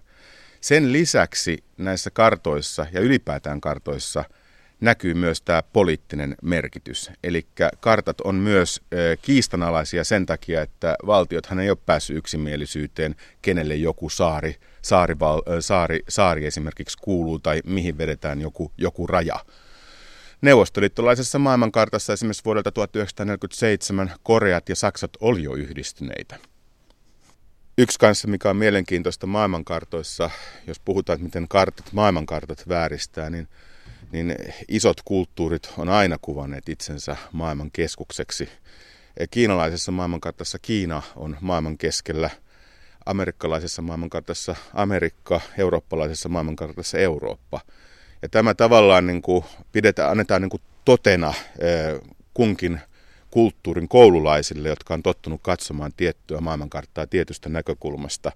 Sen 0.62 0.92
lisäksi 0.92 1.64
näissä 1.78 2.10
kartoissa 2.10 2.86
ja 2.92 3.00
ylipäätään 3.00 3.62
kartoissa– 3.62 4.26
näkyy 4.82 5.14
myös 5.14 5.42
tämä 5.42 5.64
poliittinen 5.64 6.36
merkitys. 6.42 7.12
Eli 7.24 7.48
kartat 7.80 8.22
on 8.22 8.36
myös 8.36 8.82
kiistanalaisia 9.22 10.04
sen 10.04 10.26
takia, 10.26 10.62
että 10.62 10.96
valtiothan 11.06 11.60
ei 11.60 11.70
ole 11.70 11.78
päässyt 11.86 12.18
yksimielisyyteen, 12.18 13.16
kenelle 13.42 13.76
joku 13.76 14.10
saari, 14.10 14.56
saari, 14.82 15.16
saari, 15.60 16.00
saari 16.10 16.46
esimerkiksi 16.46 16.98
kuuluu 17.02 17.40
tai 17.40 17.62
mihin 17.66 17.98
vedetään 17.98 18.42
joku, 18.42 18.72
joku 18.78 19.08
raja. 19.08 19.40
Neuvostoliittolaisessa 20.42 21.40
maailmankartassa 21.40 22.14
esimerkiksi 22.14 22.46
vuodelta 22.46 22.72
1947 22.72 24.12
Koreat 24.24 24.70
ja 24.70 24.76
Saksat 24.76 25.12
oli 25.20 25.44
jo 25.44 25.54
yhdistyneitä. 25.54 26.38
Yksi 27.78 28.00
kanssa, 28.00 28.28
mikä 28.28 28.50
on 28.50 28.56
mielenkiintoista 28.56 29.28
maailmankartoissa, 29.28 30.30
jos 30.68 30.80
puhutaan, 30.80 31.16
että 31.16 31.26
miten 31.26 31.48
kartat, 31.48 31.86
maailmankartat 31.92 32.64
vääristää, 32.70 33.30
niin– 33.30 33.48
niin 34.12 34.36
isot 34.68 34.98
kulttuurit 35.06 35.74
on 35.78 35.90
aina 35.90 36.18
kuvanneet 36.22 36.70
itsensä 36.70 37.18
maailman 37.32 37.70
keskukseksi. 37.74 38.50
Kiinalaisessa 39.32 39.92
maailmankartassa 39.92 40.60
Kiina 40.60 41.02
on 41.16 41.38
maailman 41.42 41.78
keskellä, 41.78 42.30
amerikkalaisessa 43.06 43.82
maailmankartassa 43.82 44.56
Amerikka, 44.74 45.42
eurooppalaisessa 45.58 46.30
maailmankartassa 46.30 46.98
Eurooppa. 46.98 47.62
Ja 48.22 48.30
tämä 48.30 48.54
tavallaan 48.54 49.08
niin 49.08 49.22
kuin 49.22 49.46
pidetään, 49.72 50.12
annetaan 50.12 50.42
niin 50.42 50.50
kuin 50.50 50.62
totena 50.86 51.34
kunkin 52.34 52.80
kulttuurin 53.32 53.88
koululaisille, 53.88 54.70
jotka 54.70 54.94
on 54.94 55.04
tottunut 55.04 55.42
katsomaan 55.44 55.92
tiettyä 55.98 56.40
maailmankarttaa 56.40 57.08
tietystä 57.08 57.50
näkökulmasta. 57.50 58.32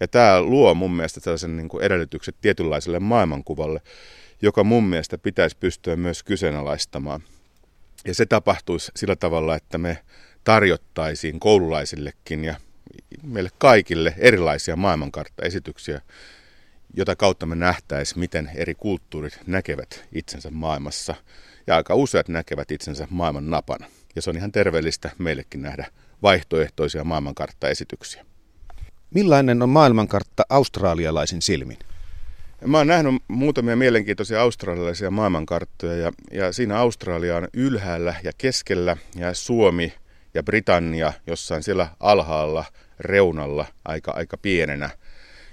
Ja 0.00 0.08
tämä 0.08 0.42
luo 0.42 0.74
mun 0.74 0.92
mielestä 0.92 1.20
sellaisen 1.20 1.56
niin 1.56 1.68
kuin 1.68 1.84
edellytykset 1.84 2.36
tietynlaiselle 2.40 2.98
maailmankuvalle, 2.98 3.80
joka 4.42 4.64
mun 4.64 4.84
mielestä 4.84 5.18
pitäisi 5.18 5.56
pystyä 5.56 5.96
myös 5.96 6.22
kyseenalaistamaan. 6.22 7.22
Ja 8.04 8.14
se 8.14 8.26
tapahtuisi 8.26 8.92
sillä 8.96 9.16
tavalla, 9.16 9.56
että 9.56 9.78
me 9.78 9.98
tarjottaisiin 10.44 11.40
koululaisillekin 11.40 12.44
ja 12.44 12.54
meille 13.22 13.50
kaikille 13.58 14.14
erilaisia 14.18 14.76
maailmankarttaesityksiä, 14.76 16.00
jota 16.96 17.16
kautta 17.16 17.46
me 17.46 17.56
nähtäisiin, 17.56 18.20
miten 18.20 18.50
eri 18.54 18.74
kulttuurit 18.74 19.40
näkevät 19.46 20.04
itsensä 20.12 20.50
maailmassa. 20.50 21.14
Ja 21.66 21.76
aika 21.76 21.94
useat 21.94 22.28
näkevät 22.28 22.70
itsensä 22.70 23.08
maailman 23.10 23.50
napana. 23.50 23.86
Ja 24.16 24.22
se 24.22 24.30
on 24.30 24.36
ihan 24.36 24.52
terveellistä 24.52 25.10
meillekin 25.18 25.62
nähdä 25.62 25.86
vaihtoehtoisia 26.22 27.04
maailmankarttaesityksiä. 27.04 28.26
Millainen 29.14 29.62
on 29.62 29.68
maailmankartta 29.68 30.42
australialaisin 30.48 31.42
silmin? 31.42 31.78
Mä 32.66 32.78
oon 32.78 32.86
nähnyt 32.86 33.22
muutamia 33.28 33.76
mielenkiintoisia 33.76 34.42
australialaisia 34.42 35.10
maailmankarttoja 35.10 35.96
ja, 35.96 36.12
ja 36.30 36.52
siinä 36.52 36.78
Australia 36.78 37.36
on 37.36 37.48
ylhäällä 37.54 38.14
ja 38.22 38.32
keskellä 38.38 38.96
ja 39.16 39.34
Suomi 39.34 39.92
ja 40.34 40.42
Britannia 40.42 41.12
jossain 41.26 41.62
siellä 41.62 41.88
alhaalla 42.00 42.64
reunalla 43.00 43.66
aika, 43.84 44.10
aika 44.10 44.36
pienenä. 44.36 44.90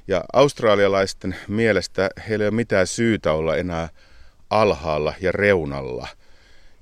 Ja 0.08 0.24
australialaisten 0.34 1.36
mielestä 1.48 2.10
heillä 2.30 2.44
ei 2.44 2.48
ole 2.48 2.56
mitään 2.56 2.88
syytä 2.88 3.34
olla 3.34 3.56
enää 3.56 3.90
alhaalla 4.50 5.14
ja 5.22 5.32
reunalla. 5.32 6.08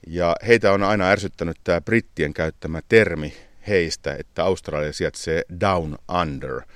Ja 0.08 0.36
heitä 0.48 0.72
on 0.72 0.84
aina 0.84 1.10
ärsyttänyt 1.10 1.58
tämä 1.64 1.82
brittien 1.82 2.34
käyttämä 2.34 2.82
termi 2.90 3.34
heistä, 3.68 4.16
että 4.20 4.44
Australia 4.44 4.94
sijaitsee 4.94 5.42
down 5.62 5.96
under– 6.22 6.62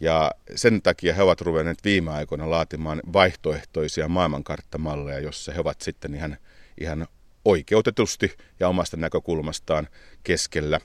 ja 0.00 0.30
sen 0.54 0.82
takia 0.82 1.14
he 1.14 1.22
ovat 1.22 1.40
ruvenneet 1.40 1.78
viime 1.84 2.10
aikoina 2.10 2.50
laatimaan 2.50 3.02
vaihtoehtoisia 3.12 4.08
maailmankarttamalleja, 4.08 5.18
jossa 5.18 5.52
he 5.52 5.60
ovat 5.60 5.80
sitten 5.80 6.14
ihan, 6.14 6.36
ihan 6.80 7.06
oikeutetusti 7.44 8.36
ja 8.60 8.68
omasta 8.68 8.96
näkökulmastaan 8.96 9.88
keskellä. 10.22 10.80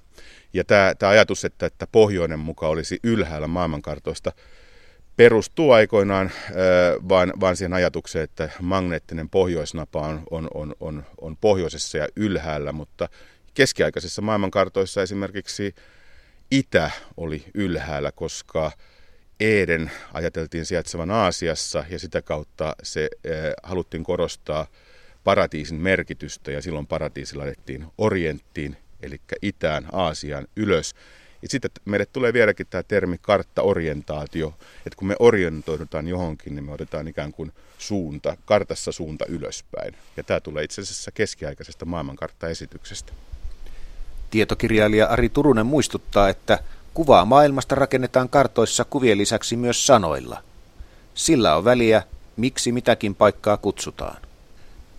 Ja 0.54 0.64
tämä, 0.64 0.96
tämä 1.00 1.10
ajatus, 1.10 1.46
että, 1.46 1.66
että 1.66 1.88
pohjoinen 1.92 2.40
muka 2.40 2.68
olisi 2.68 3.00
ylhäällä 3.04 3.48
maailmankartoista, 3.48 4.32
perustuu 5.16 5.72
aikoinaan 5.72 6.32
vaan, 7.10 7.34
vaan 7.40 7.56
siihen 7.58 7.74
ajatukseen, 7.74 8.24
että 8.24 8.50
magneettinen 8.62 9.30
pohjoisnapa 9.30 10.08
on, 10.08 10.24
on, 10.32 10.48
on, 10.54 10.76
on, 10.80 11.04
on 11.22 11.38
pohjoisessa 11.38 11.98
ja 11.98 12.08
ylhäällä, 12.16 12.72
mutta 12.72 13.10
keskiaikaisissa 13.54 14.22
maailmankartoissa 14.22 15.02
esimerkiksi 15.02 15.76
itä 16.52 16.92
oli 17.18 17.46
ylhäällä, 17.54 18.12
koska 18.12 18.72
Eeden 19.40 19.92
ajateltiin 20.14 20.66
sijaitsevan 20.66 21.12
Aasiassa 21.12 21.84
ja 21.90 22.00
sitä 22.00 22.22
kautta 22.22 22.76
se 22.84 23.10
äh, 23.26 23.54
haluttiin 23.64 24.04
korostaa 24.04 24.68
paratiisin 25.24 25.78
merkitystä 25.78 26.52
ja 26.52 26.62
silloin 26.62 26.88
paratiisi 26.88 27.36
laitettiin 27.36 27.86
orienttiin, 27.98 28.78
eli 29.02 29.22
itään, 29.42 29.86
Aasiaan 29.92 30.48
ylös. 30.56 30.96
Ja 31.42 31.50
sitten 31.50 31.72
meille 31.86 32.06
tulee 32.06 32.34
vieläkin 32.34 32.68
tämä 32.70 32.84
termi 32.84 33.18
karttaorientaatio, 33.22 34.54
että 34.86 34.98
kun 34.98 35.08
me 35.08 35.16
orientoidutaan 35.20 36.08
johonkin, 36.08 36.56
niin 36.56 36.64
me 36.64 36.72
otetaan 36.72 37.08
ikään 37.08 37.32
kuin 37.32 37.52
suunta, 37.78 38.38
kartassa 38.46 38.92
suunta 38.92 39.26
ylöspäin. 39.26 39.96
Ja 40.18 40.24
tämä 40.24 40.40
tulee 40.40 40.64
itse 40.64 40.82
asiassa 40.82 41.12
keskiaikaisesta 41.12 41.86
maailmankarttaesityksestä. 41.86 43.14
Tietokirjailija 44.32 45.08
Ari 45.08 45.30
Turunen 45.30 45.66
muistuttaa, 45.66 46.30
että 46.30 46.60
kuvaa 46.94 47.26
maailmasta 47.26 47.76
rakennetaan 47.76 48.30
kartoissa 48.30 48.86
kuvien 48.86 49.18
lisäksi 49.18 49.56
myös 49.56 49.88
sanoilla. 49.88 50.44
Sillä 51.14 51.56
on 51.56 51.66
väliä, 51.66 52.04
miksi 52.38 52.72
mitäkin 52.72 53.16
paikkaa 53.16 53.58
kutsutaan. 53.58 54.22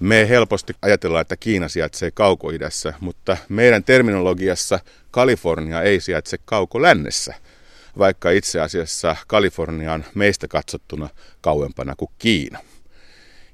Me 0.00 0.28
helposti 0.28 0.72
ajatellaan, 0.82 1.22
että 1.22 1.36
Kiina 1.36 1.68
sijaitsee 1.68 2.10
kaukoidässä, 2.10 2.94
mutta 3.00 3.36
meidän 3.48 3.84
terminologiassa 3.84 4.80
Kalifornia 5.10 5.82
ei 5.82 6.00
sijaitse 6.00 6.38
kaukolännessä, 6.44 7.34
vaikka 7.98 8.30
itse 8.30 8.60
asiassa 8.60 9.16
Kalifornia 9.26 9.92
on 9.92 10.04
meistä 10.14 10.48
katsottuna 10.48 11.08
kauempana 11.40 11.94
kuin 11.96 12.10
Kiina. 12.18 12.58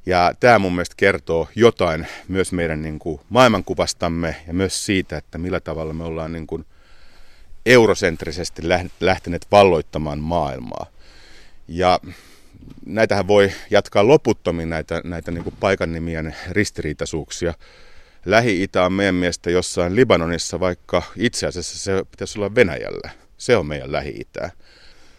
Ja 0.07 0.33
tämä 0.41 0.59
mun 0.59 0.73
mielestä 0.73 0.95
kertoo 0.97 1.49
jotain 1.55 2.07
myös 2.29 2.53
meidän 2.53 2.83
niin 2.83 2.99
kuin 2.99 3.21
maailmankuvastamme 3.29 4.37
ja 4.47 4.55
myös 4.55 4.87
siitä, 4.87 5.17
että 5.17 5.39
millä 5.39 5.61
tavalla 5.61 5.93
me 5.93 6.05
ollaan 6.05 6.33
niin 6.33 6.47
kuin 6.47 6.65
eurosentrisesti 7.67 8.63
lähteneet 9.01 9.47
valloittamaan 9.53 10.19
maailmaa. 10.19 10.87
Ja 11.69 12.01
näitähän 12.87 13.29
voi 13.29 13.53
jatkaa 13.71 14.09
loputtomiin 14.09 14.71
näitä, 14.71 15.01
näitä 15.05 15.31
niin 15.31 15.45
kuin 15.45 15.57
paikan 15.61 15.93
nimien 15.93 16.37
ristiriitaisuuksia. 16.51 17.55
Lähi-Itä 18.25 18.85
on 18.85 18.93
meidän 18.93 19.15
mielestä 19.15 19.51
jossain 19.51 19.97
Libanonissa, 19.97 20.61
vaikka 20.61 21.03
itse 21.17 21.47
asiassa 21.47 21.79
se 21.79 22.05
pitäisi 22.11 22.39
olla 22.39 22.55
Venäjällä. 22.55 23.11
Se 23.39 23.57
on 23.57 23.67
meidän 23.67 23.93
Lähi-Itää. 23.93 24.51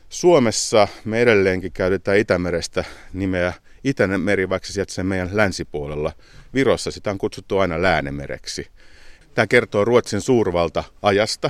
Suomessa 0.10 0.88
me 1.06 1.22
edelleenkin 1.22 1.72
käytetään 1.72 2.18
Itämerestä 2.18 2.84
nimeä 3.14 3.54
Itäinen 3.84 4.22
meri, 4.22 4.50
vaikka 4.50 4.68
se 4.68 4.74
sijaitsee 4.74 5.04
meidän 5.04 5.30
länsipuolella. 5.32 6.12
Virossa 6.54 6.92
sitä 6.92 7.12
on 7.12 7.18
kutsuttu 7.18 7.58
aina 7.58 7.82
Läänemereksi. 7.82 8.68
Tämä 9.38 9.48
kertoo 9.48 9.86
Ruotsin 9.86 10.22
suurvalta 10.22 10.84
ajasta, 11.02 11.50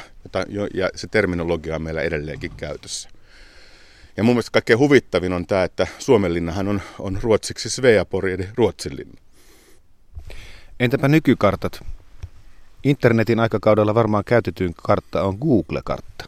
ja 0.73 0.89
se 0.95 1.07
terminologia 1.07 1.75
on 1.75 1.81
meillä 1.81 2.01
edelleenkin 2.01 2.51
käytössä. 2.57 3.09
Ja 4.17 4.23
mun 4.23 4.35
mielestä 4.35 4.51
kaikkein 4.51 4.79
huvittavin 4.79 5.33
on 5.33 5.47
tämä, 5.47 5.63
että 5.63 5.87
Suomenlinnahan 5.99 6.67
on, 6.67 6.81
on 6.99 7.19
ruotsiksi 7.21 7.69
Sveapori 7.69 8.33
eli 8.33 8.47
Ruotsinlinna. 8.55 9.21
Entäpä 10.79 11.07
nykykartat? 11.07 11.85
Internetin 12.83 13.39
aikakaudella 13.39 13.95
varmaan 13.95 14.23
käytetyin 14.23 14.73
kartta 14.83 15.23
on 15.23 15.37
Google-kartta. 15.41 16.25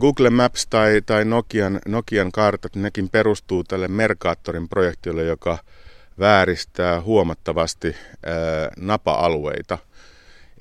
Google 0.00 0.30
Maps 0.30 0.66
tai, 0.66 1.02
tai 1.06 1.24
Nokian, 1.24 1.80
Nokian 1.88 2.32
kartat, 2.32 2.76
nekin 2.76 3.10
perustuu 3.10 3.64
tälle 3.64 3.88
Mercaatorin 3.88 4.68
projektille, 4.68 5.24
joka 5.24 5.58
vääristää 6.18 7.00
huomattavasti 7.00 7.96
ää, 8.26 8.34
napa-alueita. 8.76 9.78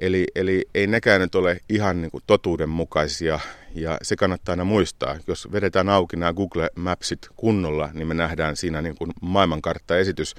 Eli, 0.01 0.25
eli 0.35 0.65
ei 0.75 0.87
nekään 0.87 1.21
nyt 1.21 1.35
ole 1.35 1.59
ihan 1.69 2.01
niin 2.01 2.11
kuin 2.11 2.23
totuudenmukaisia 2.27 3.39
ja 3.75 3.97
se 4.01 4.15
kannattaa 4.15 4.53
aina 4.53 4.63
muistaa. 4.63 5.17
Jos 5.27 5.51
vedetään 5.51 5.89
auki 5.89 6.15
nämä 6.15 6.33
Google 6.33 6.69
Mapsit 6.75 7.29
kunnolla, 7.35 7.89
niin 7.93 8.07
me 8.07 8.13
nähdään 8.13 8.55
siinä 8.55 8.81
niin 8.81 8.95
kuin 8.95 9.11
maailmankarttaesitys, 9.21 10.35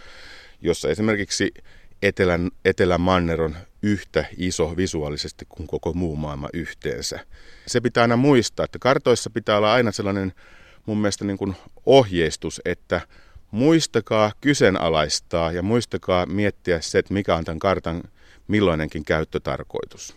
jossa 0.63 0.89
esimerkiksi 0.89 1.55
Etelän, 2.03 2.51
Etelämanner 2.65 3.43
on 3.43 3.57
yhtä 3.83 4.25
iso 4.37 4.77
visuaalisesti 4.77 5.45
kuin 5.49 5.67
koko 5.67 5.93
muu 5.93 6.17
maailma 6.17 6.49
yhteensä. 6.53 7.21
Se 7.67 7.81
pitää 7.81 8.03
aina 8.03 8.17
muistaa, 8.17 8.65
että 8.65 8.79
kartoissa 8.79 9.31
pitää 9.31 9.57
olla 9.57 9.73
aina 9.73 9.93
sellainen 9.93 10.33
mun 10.87 10.99
mielestä 10.99 11.25
niin 11.25 11.39
kuin 11.39 11.57
ohjeistus, 11.87 12.61
että 12.65 13.01
muistakaa 13.51 14.33
kyseenalaistaa 14.41 15.53
ja 15.53 15.63
muistakaa 15.63 16.27
miettiä 16.27 16.81
se, 16.81 16.99
että 16.99 17.15
mikä 17.15 17.37
on 17.37 17.45
tämän 17.45 17.59
kartan 17.59 18.03
milloinenkin 18.49 19.05
käyttötarkoitus. 19.05 20.17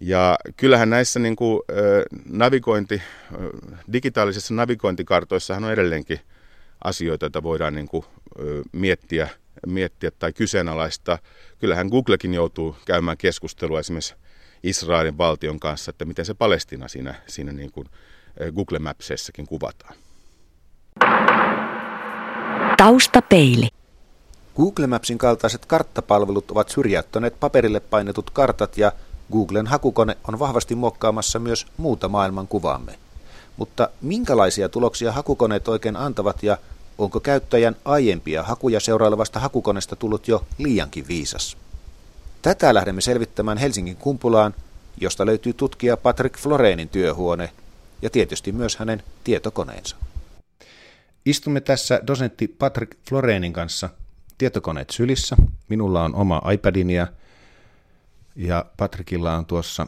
Ja 0.00 0.38
kyllähän 0.56 0.90
näissä 0.90 1.20
niin 1.20 1.36
kuin, 1.36 1.60
navigointi, 2.30 3.02
digitaalisissa 3.92 4.54
navigointikartoissa 4.54 5.56
on 5.56 5.72
edelleenkin 5.72 6.20
asioita, 6.84 7.24
joita 7.24 7.42
voidaan 7.42 7.74
niin 7.74 7.88
kuin, 7.88 8.04
miettiä, 8.72 9.28
miettiä 9.66 10.10
tai 10.10 10.32
kyseenalaistaa. 10.32 11.18
Kyllähän 11.58 11.88
Googlekin 11.88 12.34
joutuu 12.34 12.76
käymään 12.84 13.16
keskustelua 13.16 13.80
esimerkiksi 13.80 14.14
Israelin 14.62 15.18
valtion 15.18 15.60
kanssa, 15.60 15.90
että 15.90 16.04
miten 16.04 16.24
se 16.24 16.34
Palestina 16.34 16.88
siinä, 16.88 17.14
siinä 17.26 17.52
niin 17.52 17.72
kuin 17.72 17.86
Google 18.54 18.78
Mapsissakin 18.78 19.46
kuvataan. 19.46 19.94
Taustapeili. 22.76 23.68
Google 24.56 24.86
Mapsin 24.86 25.18
kaltaiset 25.18 25.66
karttapalvelut 25.66 26.50
ovat 26.50 26.68
syrjäyttäneet 26.68 27.40
paperille 27.40 27.80
painetut 27.80 28.30
kartat 28.30 28.78
ja 28.78 28.92
Googlen 29.32 29.66
hakukone 29.66 30.16
on 30.28 30.38
vahvasti 30.38 30.74
muokkaamassa 30.74 31.38
myös 31.38 31.66
muuta 31.76 32.08
maailman 32.08 32.48
kuvaamme. 32.48 32.98
Mutta 33.56 33.88
minkälaisia 34.02 34.68
tuloksia 34.68 35.12
hakukoneet 35.12 35.68
oikein 35.68 35.96
antavat 35.96 36.42
ja 36.42 36.58
onko 36.98 37.20
käyttäjän 37.20 37.76
aiempia 37.84 38.42
hakuja 38.42 38.80
seuraavasta 38.80 39.40
hakukoneesta 39.40 39.96
tullut 39.96 40.28
jo 40.28 40.44
liiankin 40.58 41.08
viisas? 41.08 41.56
Tätä 42.42 42.74
lähdemme 42.74 43.00
selvittämään 43.00 43.58
Helsingin 43.58 43.96
kumpulaan, 43.96 44.54
josta 45.00 45.26
löytyy 45.26 45.52
tutkija 45.52 45.96
Patrick 45.96 46.38
Florenin 46.38 46.88
työhuone 46.88 47.50
ja 48.02 48.10
tietysti 48.10 48.52
myös 48.52 48.76
hänen 48.76 49.02
tietokoneensa. 49.24 49.96
Istumme 51.26 51.60
tässä 51.60 52.00
dosentti 52.06 52.48
Patrick 52.48 52.92
Florenin 53.08 53.52
kanssa 53.52 53.90
tietokoneet 54.38 54.90
sylissä. 54.90 55.36
Minulla 55.68 56.04
on 56.04 56.14
oma 56.14 56.42
iPadini 56.52 56.94
ja 58.36 58.64
Patrikilla 58.76 59.36
on 59.36 59.46
tuossa 59.46 59.86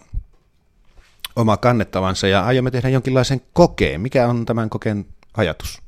oma 1.37 1.57
kannettavansa 1.57 2.29
ja 2.29 2.45
aiomme 2.45 2.71
tehdä 2.71 2.89
jonkinlaisen 2.89 3.41
kokeen. 3.53 4.01
Mikä 4.01 4.29
on 4.29 4.47
tämän 4.47 4.71
kokeen 4.71 5.07
ajatus? 5.37 5.79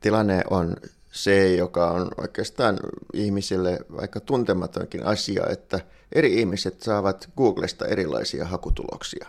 Tilanne 0.00 0.42
on 0.50 0.76
se, 1.12 1.54
joka 1.54 1.90
on 1.90 2.10
oikeastaan 2.16 2.78
ihmisille 3.12 3.78
aika 3.98 4.20
tuntematonkin 4.20 5.06
asia, 5.06 5.46
että 5.50 5.80
eri 6.12 6.40
ihmiset 6.40 6.82
saavat 6.82 7.28
Googlesta 7.36 7.86
erilaisia 7.86 8.44
hakutuloksia. 8.44 9.26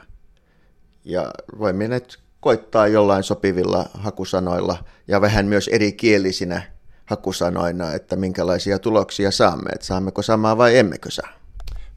Ja 1.06 1.32
voimme 1.60 1.88
nyt 1.88 2.20
koittaa 2.40 2.88
jollain 2.88 3.24
sopivilla 3.24 3.90
hakusanoilla 3.94 4.84
ja 5.08 5.22
vähän 5.22 5.46
myös 5.46 5.68
eri 5.68 5.92
kielisinä 5.92 6.77
hakusanoina, 7.08 7.94
että 7.94 8.16
minkälaisia 8.16 8.80
tuloksia 8.80 9.32
saamme, 9.32 9.70
että 9.70 9.86
saammeko 9.86 10.22
samaa 10.22 10.58
vai 10.58 10.78
emmekö 10.78 11.12
saa. 11.12 11.30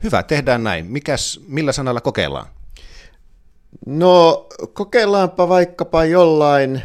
Hyvä, 0.03 0.23
tehdään 0.23 0.64
näin. 0.64 0.87
Mikäs, 0.87 1.40
millä 1.49 1.73
sanalla 1.73 2.01
kokeillaan? 2.01 2.46
No, 3.87 4.46
kokeillaanpa 4.73 5.49
vaikkapa 5.49 6.05
jollain, 6.05 6.83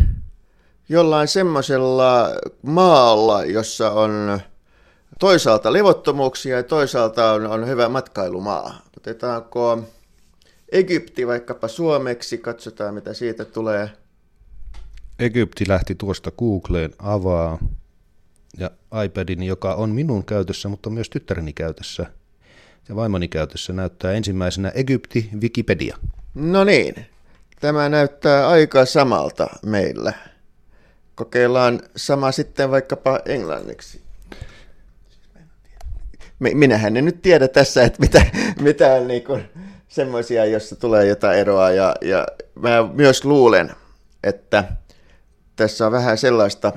jollain 0.90 1.28
semmoisella 1.28 2.30
maalla, 2.62 3.46
jossa 3.46 3.92
on 3.92 4.40
toisaalta 5.20 5.74
levottomuuksia 5.74 6.58
ja 6.58 6.64
toisaalta 6.64 7.32
on, 7.32 7.48
on 7.48 7.68
hyvä 7.68 7.90
matkailumaa. 7.90 8.82
Otetaanko 8.98 9.84
Egypti 10.72 11.28
vaikkapa 11.28 11.68
suomeksi, 11.68 12.38
katsotaan 12.38 12.94
mitä 12.94 13.14
siitä 13.14 13.46
tulee. 13.46 13.90
Egypti 15.20 15.66
lähti 15.68 15.96
tuosta 15.96 16.32
Googleen 16.32 16.94
avaa 17.00 17.58
ja 18.58 18.72
iPadin, 19.06 19.44
joka 19.44 19.74
on 19.74 19.90
minun 19.90 20.26
käytössä, 20.26 20.70
mutta 20.70 20.90
myös 20.90 21.10
tyttäreni 21.10 21.54
käytössä– 21.54 22.06
ja 22.90 22.96
vaimoni 22.96 23.28
käytössä 23.28 23.74
näyttää 23.74 24.12
ensimmäisenä 24.12 24.72
Egypti 24.76 25.30
Wikipedia. 25.42 25.98
No 26.34 26.64
niin, 26.64 27.06
tämä 27.60 27.90
näyttää 27.90 28.48
aika 28.48 28.86
samalta 28.86 29.48
meillä. 29.66 30.14
Kokeillaan 31.16 31.82
sama 31.96 32.32
sitten 32.32 32.72
vaikkapa 32.72 33.20
englanniksi. 33.26 34.02
Minähän 36.40 36.98
en 36.98 37.06
nyt 37.06 37.22
tiedä 37.22 37.48
tässä, 37.48 37.84
että 37.84 38.02
mitä, 38.02 38.26
mitä 38.62 38.94
on 38.94 39.08
niin 39.08 39.24
semmoisia, 39.88 40.46
jossa 40.46 40.76
tulee 40.76 41.06
jotain 41.06 41.40
eroa. 41.40 41.72
Ja, 41.72 41.96
ja 42.02 42.28
mä 42.56 42.90
myös 42.94 43.26
luulen, 43.26 43.72
että 44.24 44.64
tässä 45.56 45.86
on 45.86 45.92
vähän 45.92 46.18
sellaista... 46.18 46.74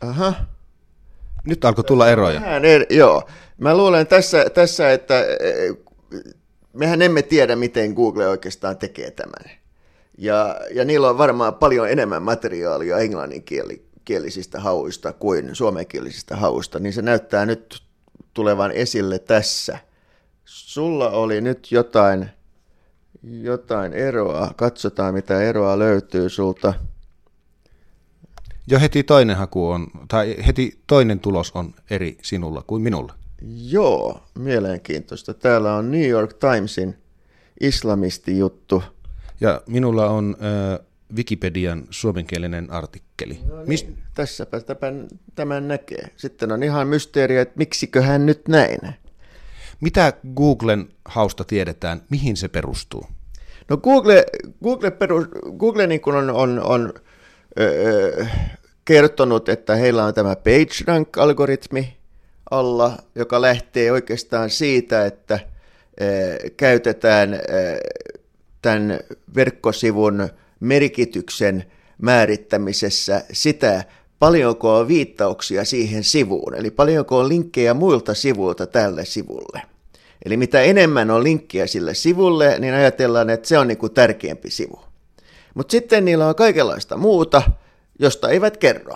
Aha, 0.00 0.34
nyt 1.44 1.64
alkoi 1.64 1.84
tulla 1.84 2.08
eroja. 2.08 2.40
Vähän 2.40 2.64
eri, 2.64 2.86
joo. 2.90 3.28
Mä 3.58 3.76
luulen 3.76 4.06
tässä, 4.06 4.50
tässä, 4.50 4.92
että 4.92 5.20
eh, 5.20 5.76
mehän 6.72 7.02
emme 7.02 7.22
tiedä, 7.22 7.56
miten 7.56 7.92
Google 7.92 8.28
oikeastaan 8.28 8.76
tekee 8.76 9.10
tämän. 9.10 9.56
Ja, 10.18 10.60
ja 10.74 10.84
niillä 10.84 11.10
on 11.10 11.18
varmaan 11.18 11.54
paljon 11.54 11.90
enemmän 11.90 12.22
materiaalia 12.22 12.98
englanninkielisistä 12.98 14.60
hauista 14.60 15.12
kuin 15.12 15.54
suomenkielisistä 15.54 16.36
hauista, 16.36 16.78
niin 16.78 16.92
se 16.92 17.02
näyttää 17.02 17.46
nyt 17.46 17.82
tulevan 18.34 18.72
esille 18.72 19.18
tässä. 19.18 19.78
sulla 20.44 21.10
oli 21.10 21.40
nyt 21.40 21.72
jotain, 21.72 22.30
jotain 23.22 23.92
eroa. 23.92 24.50
Katsotaan, 24.56 25.14
mitä 25.14 25.42
eroa 25.42 25.78
löytyy 25.78 26.28
sulta. 26.28 26.74
Jo 28.66 28.80
heti 28.80 29.02
toinen 29.02 29.36
haku 29.36 29.68
on, 29.68 29.86
tai 30.08 30.36
heti 30.46 30.78
toinen 30.86 31.20
tulos 31.20 31.52
on 31.54 31.74
eri 31.90 32.18
sinulla 32.22 32.64
kuin 32.66 32.82
minulla. 32.82 33.14
Joo, 33.68 34.22
mielenkiintoista. 34.38 35.34
Täällä 35.34 35.74
on 35.74 35.90
New 35.90 36.08
York 36.08 36.34
Timesin 36.34 36.96
islamistijuttu. 37.60 38.82
Ja 39.40 39.62
minulla 39.66 40.10
on 40.10 40.36
äh, 40.40 40.86
Wikipedian 41.16 41.84
suomenkielinen 41.90 42.70
artikkeli. 42.70 43.40
No 43.48 43.56
niin, 43.56 43.68
Mis... 43.68 43.86
Tässäpä 44.14 44.60
tämän, 44.60 45.08
tämän 45.34 45.68
näkee. 45.68 46.08
Sitten 46.16 46.52
on 46.52 46.62
ihan 46.62 46.88
mysteeriä, 46.88 47.42
että 47.42 47.54
miksiköhän 47.56 48.26
nyt 48.26 48.48
näin. 48.48 48.78
Mitä 49.80 50.12
Googlen 50.36 50.88
hausta 51.04 51.44
tiedetään, 51.44 52.02
mihin 52.10 52.36
se 52.36 52.48
perustuu? 52.48 53.06
No 53.68 53.76
Google, 53.76 54.26
Google, 54.62 54.90
perus, 54.90 55.26
Google 55.58 55.86
niin 55.86 56.00
on, 56.06 56.30
on, 56.30 56.60
on 56.60 56.94
öö, 57.60 58.26
kertonut, 58.86 59.48
että 59.48 59.74
heillä 59.74 60.04
on 60.04 60.14
tämä 60.14 60.36
PageRank-algoritmi 60.36 61.96
alla, 62.50 62.98
joka 63.14 63.40
lähtee 63.40 63.92
oikeastaan 63.92 64.50
siitä, 64.50 65.06
että 65.06 65.40
öö, 66.00 66.36
käytetään 66.56 67.34
öö, 67.34 67.78
tämän 68.62 69.00
verkkosivun 69.34 70.28
merkityksen 70.60 71.64
määrittämisessä 72.02 73.24
sitä, 73.32 73.84
paljonko 74.18 74.76
on 74.76 74.88
viittauksia 74.88 75.64
siihen 75.64 76.04
sivuun, 76.04 76.54
eli 76.54 76.70
paljonko 76.70 77.18
on 77.18 77.28
linkkejä 77.28 77.74
muilta 77.74 78.14
sivuilta 78.14 78.66
tälle 78.66 79.04
sivulle. 79.04 79.62
Eli 80.24 80.36
mitä 80.36 80.62
enemmän 80.62 81.10
on 81.10 81.24
linkkejä 81.24 81.66
sille 81.66 81.94
sivulle, 81.94 82.58
niin 82.58 82.74
ajatellaan, 82.74 83.30
että 83.30 83.48
se 83.48 83.58
on 83.58 83.68
niin 83.68 83.78
kuin 83.78 83.92
tärkeämpi 83.92 84.50
sivu. 84.50 84.80
Mutta 85.54 85.70
sitten 85.70 86.04
niillä 86.04 86.28
on 86.28 86.34
kaikenlaista 86.34 86.96
muuta, 86.96 87.42
josta 87.98 88.28
eivät 88.28 88.56
kerro. 88.56 88.94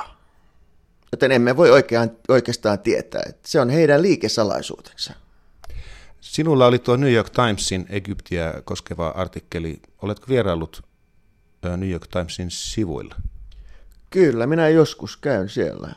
Joten 1.13 1.33
emme 1.33 1.57
voi 1.57 1.71
oikean, 1.71 2.11
oikeastaan 2.29 2.79
tietää, 2.79 3.23
että 3.29 3.49
se 3.49 3.61
on 3.61 3.71
heidän 3.71 4.03
liikesalaisuutensa. 4.03 5.13
Sinulla 6.21 6.67
oli 6.67 6.79
tuo 6.79 6.97
New 6.97 7.13
York 7.13 7.31
Timesin 7.31 7.87
Egyptiä 7.89 8.55
koskeva 8.65 9.09
artikkeli. 9.09 9.81
Oletko 10.03 10.27
vieraillut 10.29 10.83
New 11.77 11.91
York 11.91 12.07
Timesin 12.07 12.51
sivuilla? 12.51 13.15
Kyllä, 14.11 14.47
minä 14.47 14.69
joskus 14.69 15.17
käyn 15.17 15.49
siellä. 15.49 15.93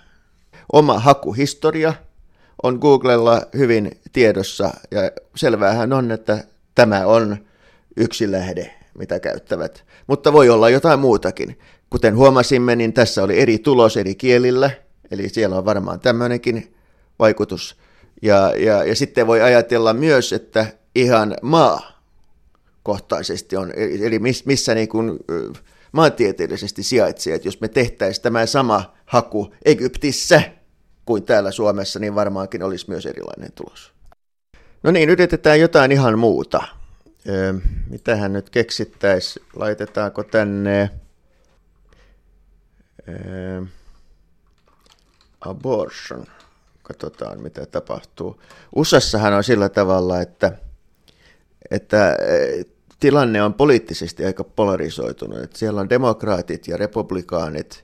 Oma 0.73 0.99
hakuhistoria 0.99 1.93
on 2.63 2.77
Googlella 2.81 3.41
hyvin 3.57 4.01
tiedossa 4.13 4.73
ja 4.91 4.99
selvähän 5.35 5.93
on, 5.93 6.11
että 6.11 6.43
tämä 6.75 7.05
on 7.05 7.37
yksi 7.97 8.31
lähde, 8.31 8.75
mitä 8.97 9.19
käyttävät. 9.19 9.85
Mutta 10.07 10.33
voi 10.33 10.49
olla 10.49 10.69
jotain 10.69 10.99
muutakin. 10.99 11.59
Kuten 11.89 12.15
huomasimme, 12.15 12.75
niin 12.75 12.93
tässä 12.93 13.23
oli 13.23 13.39
eri 13.39 13.59
tulos 13.59 13.97
eri 13.97 14.15
kielillä, 14.15 14.71
eli 15.11 15.29
siellä 15.29 15.57
on 15.57 15.65
varmaan 15.65 15.99
tämmöinenkin 15.99 16.75
vaikutus. 17.19 17.77
Ja, 18.21 18.53
ja, 18.57 18.83
ja 18.83 18.95
sitten 18.95 19.27
voi 19.27 19.41
ajatella 19.41 19.93
myös, 19.93 20.33
että 20.33 20.65
ihan 20.95 21.35
maa 21.41 22.01
kohtaisesti 22.83 23.55
on, 23.55 23.71
eli 23.75 24.19
missä 24.45 24.75
niin 24.75 24.87
kuin 24.87 25.19
maantieteellisesti 25.91 26.83
sijaitsee, 26.83 27.35
että 27.35 27.47
jos 27.47 27.61
me 27.61 27.67
tehtäisiin 27.67 28.23
tämä 28.23 28.45
sama 28.45 28.93
haku 29.05 29.53
Egyptissä 29.65 30.41
kuin 31.05 31.23
täällä 31.23 31.51
Suomessa, 31.51 31.99
niin 31.99 32.15
varmaankin 32.15 32.63
olisi 32.63 32.89
myös 32.89 33.05
erilainen 33.05 33.51
tulos. 33.51 33.93
No 34.83 34.91
niin, 34.91 35.09
yritetään 35.09 35.59
jotain 35.59 35.91
ihan 35.91 36.19
muuta. 36.19 36.63
Öö, 37.29 37.53
mitähän 37.89 38.33
nyt 38.33 38.49
keksittäisiin? 38.49 39.45
Laitetaanko 39.55 40.23
tänne 40.23 40.89
öö, 43.07 43.61
abortion? 45.41 46.25
Katsotaan, 46.83 47.41
mitä 47.41 47.65
tapahtuu. 47.65 48.41
USAssahan 48.75 49.33
on 49.33 49.43
sillä 49.43 49.69
tavalla, 49.69 50.21
että, 50.21 50.57
että 51.71 52.17
tilanne 52.99 53.43
on 53.43 53.53
poliittisesti 53.53 54.25
aika 54.25 54.43
polarisoitunut. 54.43 55.39
Että 55.39 55.59
siellä 55.59 55.81
on 55.81 55.89
demokraatit 55.89 56.67
ja 56.67 56.77
republikaanit 56.77 57.83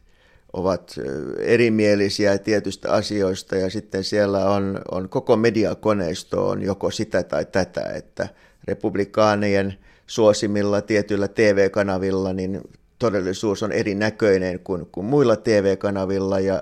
ovat 0.54 0.96
erimielisiä 1.38 2.38
tietystä 2.38 2.92
asioista 2.92 3.56
ja 3.56 3.70
sitten 3.70 4.04
siellä 4.04 4.50
on, 4.50 4.82
on 4.92 5.10
koko 5.10 5.36
mediakoneisto 5.36 6.48
on 6.48 6.62
joko 6.62 6.92
sitä 6.92 7.24
tai 7.24 7.46
tätä, 7.46 7.82
että 7.82 8.30
republikaanien 8.70 9.78
suosimilla 10.08 10.82
tietyillä 10.82 11.28
TV-kanavilla 11.28 12.34
niin 12.34 12.62
todellisuus 13.00 13.64
on 13.64 13.72
erinäköinen 13.72 14.60
kuin, 14.60 14.86
kuin 14.92 15.06
muilla 15.06 15.36
TV-kanavilla 15.36 16.40
ja, 16.40 16.62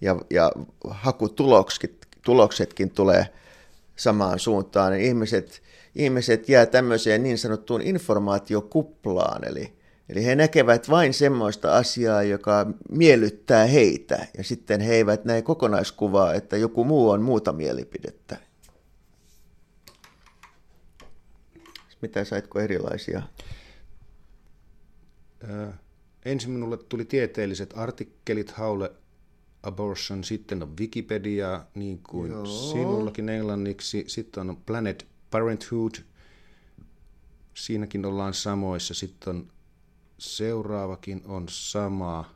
ja, 0.00 0.16
ja 0.30 0.52
hakutuloksetkin 0.88 2.90
tulee 2.90 3.26
samaan 3.96 4.38
suuntaan. 4.38 5.00
Ihmiset 5.00 5.62
ihmiset 5.94 6.48
jää 6.48 6.66
tämmöiseen 6.66 7.22
niin 7.22 7.38
sanottuun 7.38 7.82
informaatiokuplaan, 7.82 9.48
eli, 9.48 9.72
eli 10.08 10.24
he 10.24 10.34
näkevät 10.34 10.90
vain 10.90 11.14
semmoista 11.14 11.76
asiaa, 11.76 12.22
joka 12.22 12.66
miellyttää 12.90 13.66
heitä, 13.66 14.26
ja 14.38 14.44
sitten 14.44 14.80
he 14.80 14.94
eivät 14.94 15.24
näe 15.24 15.42
kokonaiskuvaa, 15.42 16.34
että 16.34 16.56
joku 16.56 16.84
muu 16.84 17.10
on 17.10 17.22
muuta 17.22 17.52
mielipidettä. 17.52 18.36
Mitä 22.02 22.24
saitko 22.24 22.60
erilaisia? 22.60 23.22
Äh, 25.50 25.74
ensin 26.24 26.50
minulle 26.50 26.76
tuli 26.76 27.04
tieteelliset 27.04 27.72
artikkelit 27.76 28.50
Haulle 28.50 28.92
Abortion, 29.62 30.24
sitten 30.24 30.62
on 30.62 30.76
Wikipedia, 30.76 31.64
niin 31.74 32.00
kuin 32.02 32.32
Joo. 32.32 32.46
sinullakin 32.46 33.28
englanniksi, 33.28 34.04
sitten 34.06 34.50
on 34.50 34.56
Planet 34.66 35.06
Parenthood, 35.30 35.94
siinäkin 37.54 38.06
ollaan 38.06 38.34
samoissa. 38.34 38.94
Sitten 38.94 39.36
on 39.36 39.48
seuraavakin 40.18 41.22
on 41.26 41.46
sama. 41.48 42.34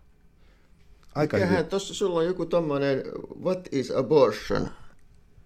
Aika 1.14 1.36
Mikähän 1.36 1.66
tuossa 1.66 1.94
sulla 1.94 2.18
on 2.18 2.26
joku 2.26 2.46
tommonen 2.46 3.02
What 3.42 3.68
is 3.72 3.90
abortion? 3.90 4.68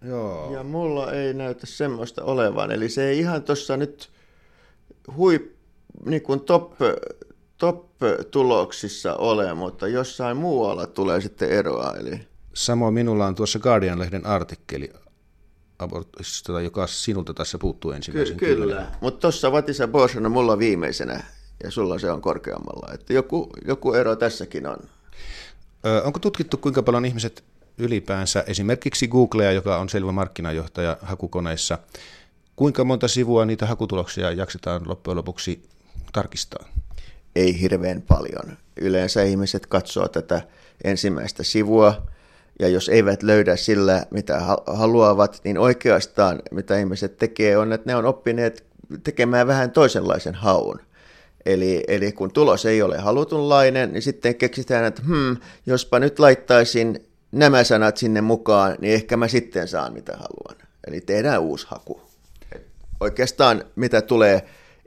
Joo. 0.03 0.55
Ja 0.55 0.63
mulla 0.63 1.13
ei 1.13 1.35
näytä 1.35 1.67
semmoista 1.67 2.25
olevan. 2.25 2.71
Eli 2.71 2.89
se 2.89 3.09
ei 3.09 3.19
ihan 3.19 3.43
tuossa 3.43 3.77
nyt 3.77 4.11
hui, 5.17 5.51
niin 6.07 6.23
kuin 6.23 6.41
top, 6.41 6.73
top-tuloksissa 7.59 9.17
ole, 9.17 9.55
mutta 9.55 9.89
jossain 9.89 10.37
muualla 10.37 10.87
tulee 10.87 11.21
sitten 11.21 11.51
eroa. 11.51 11.95
Eli... 12.01 12.21
Samoin 12.55 12.95
minulla 12.95 13.27
on 13.27 13.35
tuossa 13.35 13.59
Guardian-lehden 13.59 14.27
artikkeli 14.27 14.91
abortista, 15.79 16.61
joka 16.61 16.87
sinulta 16.87 17.35
tässä 17.35 17.59
puuttuu 17.59 17.91
ensimmäisen. 17.91 18.37
Ky- 18.37 18.47
kyllä, 18.47 18.67
kyllä. 18.67 18.87
mutta 19.01 19.21
tuossa 19.21 19.53
Vatisa 19.53 19.89
Borsana 19.89 20.29
mulla 20.29 20.59
viimeisenä 20.59 21.25
ja 21.65 21.71
sulla 21.71 21.99
se 21.99 22.11
on 22.11 22.21
korkeammalla. 22.21 22.95
Että 22.95 23.13
joku, 23.13 23.51
joku 23.67 23.93
ero 23.95 24.17
tässäkin 24.17 24.67
on. 24.67 24.77
Ö, 25.87 26.03
onko 26.03 26.19
tutkittu, 26.19 26.57
kuinka 26.57 26.83
paljon 26.83 27.05
ihmiset 27.05 27.45
ylipäänsä, 27.81 28.45
esimerkiksi 28.47 29.09
Googlea, 29.09 29.53
joka 29.53 29.79
on 29.79 29.89
selvä 29.89 30.13
markkinajohtaja 30.13 30.97
hakukoneissa, 31.03 31.79
kuinka 32.57 32.85
monta 32.85 33.09
sivua 33.09 33.45
niitä 33.45 33.67
hakutuloksia 33.67 34.31
jaksetaan 34.31 34.83
loppujen 34.87 35.17
lopuksi 35.17 35.63
tarkistaa? 36.13 36.69
Ei 37.37 37.61
hirveän 37.61 38.03
paljon. 38.03 38.57
Yleensä 38.81 39.23
ihmiset 39.23 39.67
katsoo 39.67 40.09
tätä 40.09 40.43
ensimmäistä 40.85 41.43
sivua, 41.43 42.03
ja 42.61 42.69
jos 42.69 42.89
eivät 42.89 43.23
löydä 43.23 43.57
sillä, 43.57 44.07
mitä 44.11 44.41
haluavat, 44.67 45.41
niin 45.45 45.59
oikeastaan 45.59 46.43
mitä 46.51 46.79
ihmiset 46.79 47.17
tekee 47.17 47.57
on, 47.57 47.73
että 47.73 47.91
ne 47.91 47.97
on 47.97 48.07
oppineet 48.07 48.65
tekemään 49.05 49.47
vähän 49.47 49.71
toisenlaisen 49.71 50.35
haun. 50.35 50.81
Eli, 51.47 51.85
eli 51.89 52.13
kun 52.13 52.33
tulos 52.33 52.67
ei 52.67 52.83
ole 52.83 52.99
halutunlainen, 52.99 53.93
niin 53.93 54.03
sitten 54.03 54.35
keksitään, 54.35 54.85
että 54.85 55.03
hmm, 55.07 55.37
jospa 55.67 55.99
nyt 55.99 56.19
laittaisin 56.19 57.10
nämä 57.33 57.65
sanat 57.65 57.97
sinne 57.97 58.21
mukaan, 58.21 58.77
niin 58.81 58.95
ehkä 58.95 59.17
mä 59.17 59.29
sitten 59.29 59.69
saan 59.69 59.93
mitä 59.93 60.13
haluan. 60.13 60.69
Eli 60.87 61.01
tehdään 61.01 61.41
uusi 61.41 61.67
haku. 61.71 62.01
Oikeastaan 63.01 63.65
mitä 63.77 64.03
tulee 64.03 64.43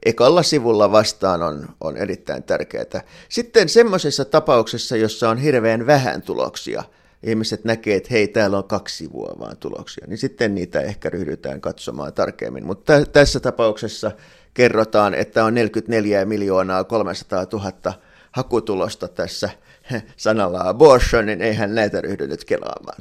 ekalla 0.06 0.44
sivulla 0.44 0.92
vastaan 0.92 1.44
on, 1.44 1.68
on 1.82 1.98
erittäin 1.98 2.44
tärkeää. 2.44 3.02
Sitten 3.30 3.70
semmoisessa 3.70 4.26
tapauksessa, 4.26 4.98
jossa 4.98 5.30
on 5.30 5.38
hirveän 5.38 5.88
vähän 5.88 6.22
tuloksia– 6.22 6.84
ihmiset 7.24 7.64
näkee, 7.64 7.96
että 7.96 8.10
hei, 8.12 8.28
täällä 8.28 8.58
on 8.58 8.64
kaksi 8.64 8.98
sivua 8.98 9.36
vaan 9.40 9.58
tuloksia, 9.58 10.08
niin 10.08 10.18
sitten 10.18 10.56
niitä 10.56 10.82
ehkä 10.82 11.10
ryhdytään 11.10 11.62
katsomaan 11.62 12.14
tarkemmin. 12.14 12.66
Mutta 12.66 13.06
tässä 13.06 13.40
tapauksessa 13.40 14.12
kerrotaan, 14.54 15.14
että 15.14 15.46
on 15.46 15.54
44 15.54 16.26
miljoonaa 16.26 16.84
300 16.84 17.46
000 17.54 17.94
hakutulosta 18.34 19.08
tässä 19.08 19.50
sanalla 20.18 20.70
abortion, 20.70 21.26
niin 21.26 21.42
eihän 21.42 21.76
näitä 21.76 22.02
ryhdy 22.02 22.28
nyt 22.28 22.46
kelaamaan. 22.46 22.98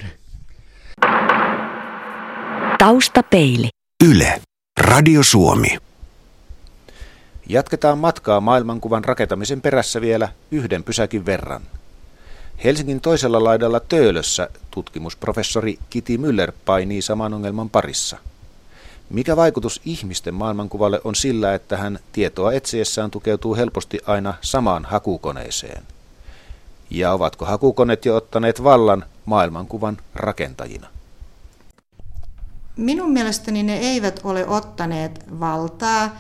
Taustapeili. 2.79 3.69
Yle. 4.05 4.43
Radio 4.81 5.23
Suomi. 5.23 5.79
Jatketaan 7.49 7.99
matkaa 7.99 8.41
maailmankuvan 8.41 9.05
rakentamisen 9.05 9.61
perässä 9.61 10.01
vielä 10.01 10.29
yhden 10.51 10.85
pysäkin 10.85 11.27
verran. 11.27 11.63
Helsingin 12.65 13.01
toisella 13.01 13.45
laidalla 13.45 13.81
Töölössä 13.81 14.49
tutkimusprofessori 14.71 15.79
Kiti 15.91 16.17
Müller 16.17 16.53
painii 16.65 17.03
saman 17.03 17.35
ongelman 17.35 17.71
parissa. 17.71 18.19
Mikä 19.13 19.37
vaikutus 19.37 19.81
ihmisten 19.85 20.35
maailmankuvalle 20.35 21.01
on 21.05 21.15
sillä, 21.15 21.55
että 21.55 21.77
hän 21.77 21.99
tietoa 22.13 22.53
etsiessään 22.53 23.11
tukeutuu 23.11 23.57
helposti 23.57 24.01
aina 24.07 24.35
samaan 24.41 24.85
hakukoneeseen? 24.85 25.83
Ja 26.91 27.13
ovatko 27.13 27.45
hakukoneet 27.45 28.05
jo 28.05 28.17
ottaneet 28.17 28.65
vallan 28.65 29.05
maailmankuvan 29.25 29.97
rakentajina? 30.15 30.87
Minun 32.77 33.11
mielestäni 33.13 33.63
ne 33.63 33.79
eivät 33.79 34.21
ole 34.25 34.47
ottaneet 34.47 35.25
valtaa. 35.41 36.17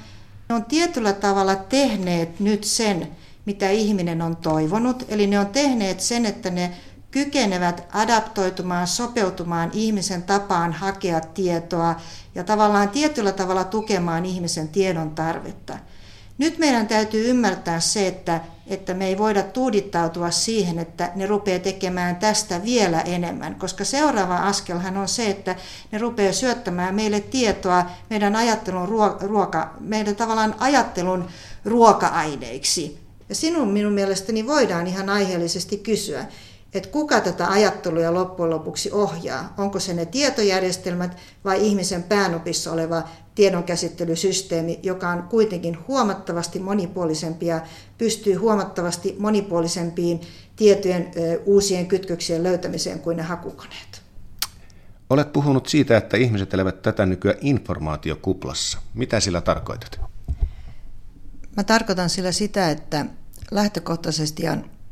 Ne 0.49 0.55
on 0.55 0.65
tietyllä 0.65 1.13
tavalla 1.13 1.57
tehneet 1.57 2.41
nyt 2.41 2.65
sen, 2.65 3.09
mitä 3.47 3.71
ihminen 3.71 4.23
on 4.23 4.37
toivonut. 4.37 5.05
Eli 5.09 5.27
ne 5.27 5.39
on 5.39 5.47
tehneet 5.47 6.01
sen, 6.01 6.27
että 6.27 6.51
ne 6.51 6.77
kykenevät 7.13 7.85
adaptoitumaan, 7.93 8.87
sopeutumaan 8.87 9.71
ihmisen 9.73 10.23
tapaan 10.23 10.73
hakea 10.73 11.21
tietoa 11.21 11.95
ja 12.35 12.45
tavallaan 12.45 12.89
tietyllä 12.89 13.33
tavalla 13.33 13.65
tukemaan 13.65 14.27
ihmisen 14.27 14.69
tiedon 14.69 15.11
tarvetta. 15.11 15.79
Nyt 16.39 16.59
meidän 16.59 16.87
täytyy 16.87 17.31
ymmärtää 17.31 17.81
se, 17.81 18.07
että, 18.07 18.41
että 18.67 18.95
me 18.95 19.07
ei 19.07 19.19
voida 19.19 19.43
tuudittautua 19.43 20.31
siihen, 20.31 20.79
että 20.79 21.13
ne 21.15 21.27
rupeaa 21.27 21.59
tekemään 21.59 22.17
tästä 22.17 22.65
vielä 22.65 23.01
enemmän, 23.01 23.55
koska 23.55 23.85
seuraava 23.85 24.37
askelhan 24.37 24.97
on 24.97 25.09
se, 25.09 25.31
että 25.31 25.57
ne 25.93 25.99
rupeaa 25.99 26.33
syöttämään 26.33 26.95
meille 26.95 27.21
tietoa 27.21 27.87
meidän 28.11 28.37
ajattelun, 28.37 28.89
ruoka, 29.21 29.75
meidän 29.81 30.17
tavallaan 30.17 30.55
ajattelun 30.59 31.29
ruoka-aineiksi. 31.65 32.99
Ja 33.29 33.35
sinun 33.35 33.69
minun 33.69 33.93
mielestäni 33.93 34.47
voidaan 34.47 34.87
ihan 34.87 35.09
aiheellisesti 35.09 35.77
kysyä, 35.77 36.27
että 36.75 36.89
kuka 36.89 37.21
tätä 37.21 37.49
ajattelua 37.49 38.15
loppujen 38.15 38.51
lopuksi 38.51 38.93
ohjaa. 38.93 39.55
Onko 39.59 39.81
se 39.81 39.95
ne 39.95 40.07
tietojärjestelmät 40.07 41.17
vai 41.45 41.67
ihmisen 41.67 42.03
päänopissa 42.03 42.73
oleva 42.73 43.03
tiedonkäsittelysysteemi, 43.35 44.81
joka 44.83 45.09
on 45.09 45.23
kuitenkin 45.23 45.79
huomattavasti 45.89 46.59
monipuolisempi 46.59 47.47
ja 47.47 47.61
pystyy 47.99 48.35
huomattavasti 48.35 49.17
monipuolisempiin 49.19 50.21
tietojen 50.57 51.11
uusien 51.45 51.87
kytköksien 51.87 52.43
löytämiseen 52.43 53.01
kuin 53.01 53.17
ne 53.17 53.23
hakukoneet. 53.23 54.03
Olet 55.11 55.33
puhunut 55.33 55.67
siitä, 55.67 55.97
että 55.97 56.17
ihmiset 56.17 56.55
elävät 56.55 56.83
tätä 56.83 57.07
nykyään 57.07 57.39
informaatiokuplassa. 57.41 58.79
Mitä 58.95 59.21
sillä 59.21 59.41
tarkoitat? 59.41 60.01
Mä 61.57 61.65
tarkoitan 61.65 62.11
sillä 62.11 62.33
sitä, 62.33 62.71
että 62.71 63.07
lähtökohtaisesti 63.51 64.43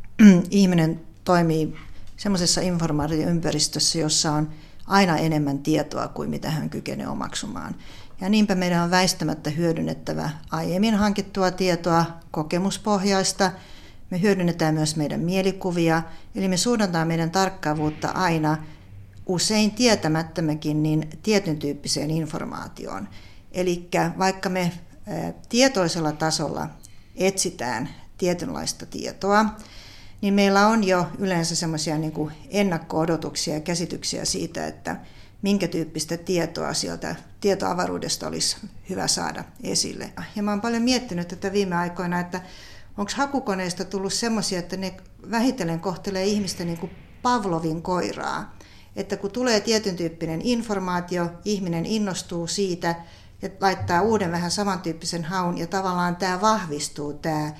ihminen 0.50 1.00
toimii 1.30 1.76
semmoisessa 2.16 2.60
informaatioympäristössä, 2.60 3.98
jossa 3.98 4.32
on 4.32 4.50
aina 4.86 5.16
enemmän 5.18 5.58
tietoa 5.58 6.08
kuin 6.08 6.30
mitä 6.30 6.50
hän 6.50 6.70
kykenee 6.70 7.08
omaksumaan. 7.08 7.74
Ja 8.20 8.28
niinpä 8.28 8.54
meidän 8.54 8.84
on 8.84 8.90
väistämättä 8.90 9.50
hyödynnettävä 9.50 10.30
aiemmin 10.50 10.94
hankittua 10.94 11.50
tietoa, 11.50 12.04
kokemuspohjaista. 12.30 13.52
Me 14.10 14.20
hyödynnetään 14.22 14.74
myös 14.74 14.96
meidän 14.96 15.20
mielikuvia, 15.20 16.02
eli 16.34 16.48
me 16.48 16.56
suunnataan 16.56 17.08
meidän 17.08 17.30
tarkkaavuutta 17.30 18.08
aina 18.08 18.56
usein 19.26 19.70
tietämättömäkin 19.70 20.82
niin 20.82 21.10
tietyn 21.22 21.58
tyyppiseen 21.58 22.10
informaatioon. 22.10 23.08
Eli 23.52 23.88
vaikka 24.18 24.48
me 24.48 24.72
tietoisella 25.48 26.12
tasolla 26.12 26.68
etsitään 27.16 27.88
tietynlaista 28.18 28.86
tietoa, 28.86 29.44
niin 30.20 30.34
meillä 30.34 30.66
on 30.66 30.84
jo 30.84 31.06
yleensä 31.18 31.56
semmoisia 31.56 31.98
niin 31.98 32.32
ennakko-odotuksia 32.48 33.54
ja 33.54 33.60
käsityksiä 33.60 34.24
siitä, 34.24 34.66
että 34.66 34.96
minkä 35.42 35.68
tyyppistä 35.68 36.16
tietoa 36.16 36.74
sieltä 36.74 37.16
tietoavaruudesta 37.40 38.28
olisi 38.28 38.56
hyvä 38.88 39.06
saada 39.06 39.44
esille. 39.62 40.12
Ja 40.36 40.42
mä 40.42 40.50
oon 40.50 40.60
paljon 40.60 40.82
miettinyt 40.82 41.28
tätä 41.28 41.52
viime 41.52 41.76
aikoina, 41.76 42.20
että 42.20 42.40
onko 42.98 43.12
hakukoneista 43.14 43.84
tullut 43.84 44.12
semmoisia, 44.12 44.58
että 44.58 44.76
ne 44.76 44.94
vähitellen 45.30 45.80
kohtelee 45.80 46.24
ihmistä 46.24 46.64
niin 46.64 46.78
kuin 46.78 46.92
Pavlovin 47.22 47.82
koiraa. 47.82 48.58
Että 48.96 49.16
kun 49.16 49.30
tulee 49.30 49.60
tietyn 49.60 49.96
tyyppinen 49.96 50.42
informaatio, 50.42 51.30
ihminen 51.44 51.86
innostuu 51.86 52.46
siitä 52.46 52.94
ja 53.42 53.48
laittaa 53.60 54.02
uuden 54.02 54.32
vähän 54.32 54.50
samantyyppisen 54.50 55.24
haun 55.24 55.58
ja 55.58 55.66
tavallaan 55.66 56.16
tämä 56.16 56.40
vahvistuu, 56.40 57.12
tämä 57.12 57.52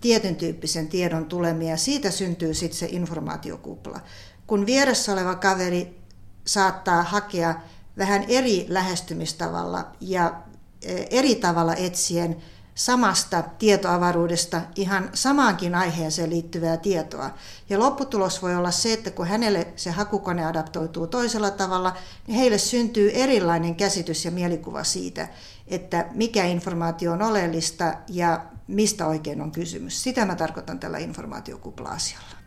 tietyn 0.00 0.36
tyyppisen 0.36 0.88
tiedon 0.88 1.26
tulemia 1.26 1.76
siitä 1.76 2.10
syntyy 2.10 2.54
sitten 2.54 2.78
se 2.78 2.86
informaatiokupla. 2.90 4.00
Kun 4.46 4.66
vieressä 4.66 5.12
oleva 5.12 5.34
kaveri 5.34 5.98
saattaa 6.44 7.02
hakea 7.02 7.54
vähän 7.98 8.24
eri 8.28 8.66
lähestymistavalla 8.68 9.92
ja 10.00 10.34
e, 10.82 11.04
eri 11.10 11.34
tavalla 11.34 11.74
etsien 11.74 12.36
samasta 12.78 13.42
tietoavaruudesta 13.42 14.60
ihan 14.76 15.10
samaankin 15.14 15.74
aiheeseen 15.74 16.30
liittyvää 16.30 16.76
tietoa. 16.76 17.30
Ja 17.68 17.78
lopputulos 17.78 18.42
voi 18.42 18.56
olla 18.56 18.70
se, 18.70 18.92
että 18.92 19.10
kun 19.10 19.26
hänelle 19.26 19.66
se 19.76 19.90
hakukone 19.90 20.46
adaptoituu 20.46 21.06
toisella 21.06 21.50
tavalla, 21.50 21.96
niin 22.26 22.38
heille 22.38 22.58
syntyy 22.58 23.10
erilainen 23.14 23.74
käsitys 23.74 24.24
ja 24.24 24.30
mielikuva 24.30 24.84
siitä, 24.84 25.28
että 25.66 26.06
mikä 26.14 26.44
informaatio 26.44 27.12
on 27.12 27.22
oleellista 27.22 27.94
ja 28.08 28.44
mistä 28.68 29.06
oikein 29.06 29.40
on 29.40 29.52
kysymys. 29.52 30.02
Sitä 30.02 30.26
mä 30.26 30.34
tarkoitan 30.34 30.78
tällä 30.78 30.98
informaatiokupla-asialla. 30.98 32.38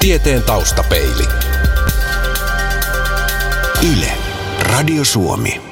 Tieteen 0.00 0.42
taustapeili. 0.42 1.24
Yle. 3.92 4.12
Radio 4.60 5.04
Suomi. 5.04 5.67